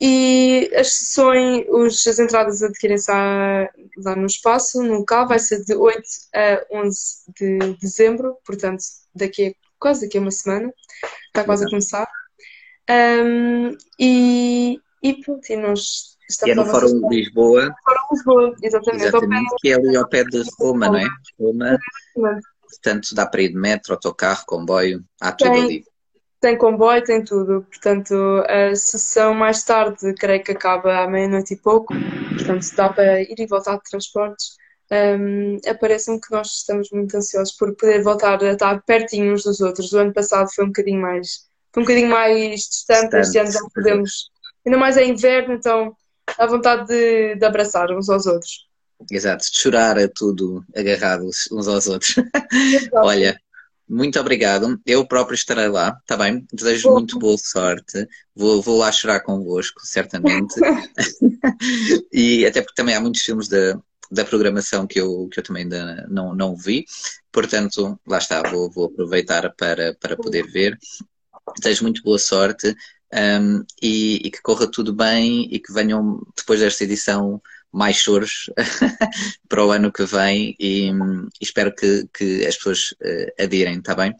e, 0.00 0.70
as 0.74 0.92
sessões, 0.92 1.64
os, 1.68 2.06
as 2.06 2.18
entradas 2.18 2.62
adquirem-se 2.62 3.10
lá 3.10 4.16
no 4.16 4.26
espaço, 4.26 4.82
no 4.82 4.98
local, 4.98 5.28
vai 5.28 5.38
ser 5.38 5.64
de 5.64 5.74
8 5.74 6.02
a 6.34 6.66
11 6.72 7.00
de 7.38 7.58
dezembro, 7.80 8.36
portanto, 8.44 8.82
daqui 9.14 9.48
a, 9.48 9.52
quase 9.78 10.02
daqui 10.02 10.18
a 10.18 10.20
uma 10.20 10.30
semana, 10.30 10.72
está 11.26 11.44
quase 11.44 11.64
a 11.64 11.68
começar. 11.68 12.08
Um, 12.88 13.76
e, 13.98 14.78
e 15.02 15.14
pronto, 15.22 15.50
e 15.50 15.56
nós 15.56 16.16
estamos. 16.28 16.52
é 16.52 16.54
no 16.54 16.66
Fórum 16.66 17.08
de 17.08 17.16
Lisboa. 17.16 17.74
Fórum 17.84 18.00
Lisboa, 18.12 18.56
exatamente. 18.62 19.04
Exatamente, 19.04 19.54
que 19.60 19.68
é 19.70 19.74
ali 19.74 19.96
ao 19.96 20.08
pé 20.08 20.24
de 20.24 20.42
Roma, 20.58 20.86
não 20.88 20.96
é? 20.96 21.08
Roma. 21.38 21.78
Portanto, 22.68 23.14
dá 23.14 23.26
para 23.26 23.42
ir 23.42 23.48
de 23.50 23.56
metro, 23.56 23.94
autocarro, 23.94 24.44
comboio, 24.46 25.02
há 25.20 25.32
tudo 25.32 25.50
tem, 25.50 25.64
ali. 25.64 25.84
Tem 26.40 26.56
comboio, 26.56 27.02
tem 27.02 27.24
tudo. 27.24 27.66
Portanto, 27.70 28.14
a 28.46 28.74
sessão 28.74 29.34
mais 29.34 29.64
tarde, 29.64 30.14
creio 30.14 30.42
que 30.42 30.52
acaba 30.52 31.04
à 31.04 31.08
meia-noite 31.08 31.54
e 31.54 31.56
pouco. 31.56 31.94
Portanto, 32.34 32.66
dá 32.76 32.88
para 32.88 33.22
ir 33.22 33.34
e 33.38 33.46
voltar 33.46 33.76
de 33.76 33.82
transportes. 33.90 34.56
Um, 34.90 35.58
Aparece-me 35.68 36.20
que 36.20 36.30
nós 36.30 36.48
estamos 36.58 36.90
muito 36.92 37.16
ansiosos 37.16 37.56
por 37.56 37.74
poder 37.74 38.02
voltar 38.02 38.42
a 38.42 38.52
estar 38.52 38.80
pertinho 38.82 39.32
uns 39.32 39.42
dos 39.42 39.60
outros. 39.60 39.92
O 39.92 39.98
ano 39.98 40.12
passado 40.12 40.48
foi 40.54 40.64
um 40.64 40.68
bocadinho 40.68 41.00
mais 41.00 41.46
um 41.76 41.82
bocadinho 41.82 42.08
mais 42.08 42.60
distante. 42.62 43.16
Este 43.16 43.38
ano 43.38 43.50
já 43.50 43.60
podemos. 43.74 44.30
Ainda 44.64 44.78
mais 44.78 44.96
é 44.96 45.04
inverno, 45.04 45.54
então 45.54 45.94
dá 46.36 46.46
vontade 46.46 46.86
de, 46.86 47.36
de 47.36 47.44
abraçar 47.44 47.90
uns 47.92 48.08
aos 48.08 48.26
outros. 48.26 48.66
Exato, 49.10 49.44
de 49.44 49.58
chorar 49.58 49.98
a 49.98 50.08
tudo 50.08 50.64
agarrados 50.74 51.48
uns 51.52 51.68
aos 51.68 51.86
outros. 51.86 52.14
Olha, 52.94 53.38
muito 53.88 54.18
obrigado. 54.18 54.80
Eu 54.84 55.06
próprio 55.06 55.34
estarei 55.34 55.68
lá, 55.68 55.96
está 56.00 56.16
bem? 56.16 56.46
Desejo 56.52 56.92
muito 56.92 57.18
boa 57.18 57.38
sorte. 57.38 58.06
Vou, 58.34 58.60
vou 58.60 58.78
lá 58.78 58.90
chorar 58.90 59.20
convosco, 59.20 59.80
certamente. 59.84 60.54
e 62.12 62.44
até 62.44 62.60
porque 62.60 62.74
também 62.74 62.94
há 62.94 63.00
muitos 63.00 63.22
filmes 63.22 63.48
da, 63.48 63.78
da 64.10 64.24
programação 64.24 64.86
que 64.86 65.00
eu, 65.00 65.28
que 65.30 65.40
eu 65.40 65.44
também 65.44 65.64
ainda 65.64 66.06
não, 66.08 66.34
não 66.34 66.56
vi. 66.56 66.84
Portanto, 67.30 67.98
lá 68.06 68.18
está, 68.18 68.42
vou, 68.42 68.70
vou 68.70 68.86
aproveitar 68.86 69.52
para, 69.56 69.94
para 69.94 70.16
poder 70.16 70.46
ver. 70.46 70.78
Desejo 71.58 71.84
muito 71.84 72.02
boa 72.02 72.18
sorte 72.18 72.74
um, 73.12 73.64
e, 73.80 74.16
e, 74.16 74.30
que 74.30 74.42
corra 74.42 74.66
tudo 74.66 74.92
bem 74.92 75.48
e 75.50 75.60
que 75.60 75.72
venham 75.72 76.20
depois 76.36 76.60
desta 76.60 76.84
edição 76.84 77.40
mais 77.76 77.96
choros 77.96 78.50
para 79.46 79.62
o 79.62 79.70
ano 79.70 79.92
que 79.92 80.04
vem 80.06 80.56
e, 80.58 80.88
e 80.88 80.92
espero 81.42 81.74
que, 81.74 82.08
que, 82.12 82.46
as 82.46 82.56
pessoas 82.56 82.92
uh, 82.92 83.42
adirem, 83.42 83.76
está 83.76 83.94
bem? 83.94 84.14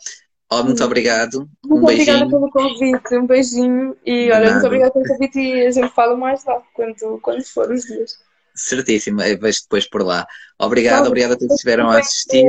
Oh, 0.51 0.63
muito 0.63 0.85
obrigado. 0.85 1.49
Muito 1.65 1.83
um 1.83 1.87
beijinho. 1.87 2.17
obrigada 2.17 2.31
pelo 2.31 2.51
convite, 2.51 3.17
um 3.17 3.27
beijinho 3.27 3.97
e 4.05 4.31
olha, 4.31 4.53
muito 4.53 4.67
obrigada 4.67 4.93
pelo 4.93 5.07
convite 5.07 5.41
e 5.41 5.67
a 5.67 5.71
gente 5.71 5.95
fala 5.95 6.15
mais 6.15 6.45
lá 6.45 6.63
quando, 6.75 7.19
quando 7.23 7.45
for 7.45 7.71
os 7.71 7.85
dias. 7.85 8.19
Certíssimo, 8.55 9.21
vejo 9.21 9.63
depois 9.63 9.89
por 9.89 10.03
lá. 10.03 10.27
Obrigado, 10.59 11.07
obrigado 11.07 11.33
a 11.33 11.37
todos 11.37 11.49
que 11.49 11.55
estiveram 11.55 11.89
a 11.89 11.99
assistir. 11.99 12.47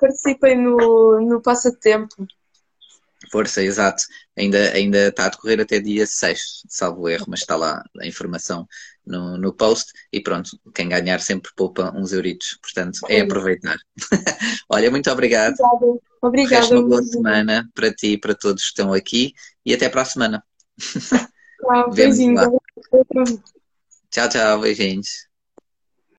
Participem 0.00 0.56
no, 0.56 1.20
no 1.20 1.42
passatempo. 1.42 2.14
Força, 3.32 3.62
exato. 3.62 4.04
Ainda, 4.36 4.72
ainda 4.72 5.08
está 5.08 5.26
a 5.26 5.28
decorrer 5.28 5.60
até 5.60 5.80
dia 5.80 6.06
6, 6.06 6.62
salvo 6.68 7.08
erro, 7.08 7.26
mas 7.26 7.40
está 7.40 7.56
lá 7.56 7.82
a 8.00 8.06
informação 8.06 8.66
no, 9.08 9.36
no 9.36 9.52
post. 9.52 9.92
E 10.12 10.20
pronto, 10.20 10.50
quem 10.74 10.88
ganhar 10.88 11.20
sempre 11.20 11.50
poupa 11.56 11.92
uns 11.96 12.12
euritos. 12.12 12.58
Portanto, 12.62 13.00
é 13.08 13.20
aproveitar. 13.20 13.76
Olha, 14.68 14.90
muito 14.90 15.10
obrigado. 15.10 15.56
Obrigada. 15.60 16.00
Obrigado. 16.20 16.72
uma 16.72 16.82
boa 16.82 17.02
semana 17.02 17.68
para 17.74 17.92
ti 17.92 18.12
e 18.12 18.18
para 18.18 18.34
todos 18.34 18.62
que 18.62 18.68
estão 18.68 18.92
aqui. 18.92 19.32
E 19.64 19.74
até 19.74 19.88
para 19.88 20.02
a 20.02 20.04
semana. 20.04 20.44
Tchau, 20.78 21.90
beijinho. 21.94 22.60
Tchau, 24.10 24.28
tchau, 24.28 24.60
beijinhos. 24.60 25.27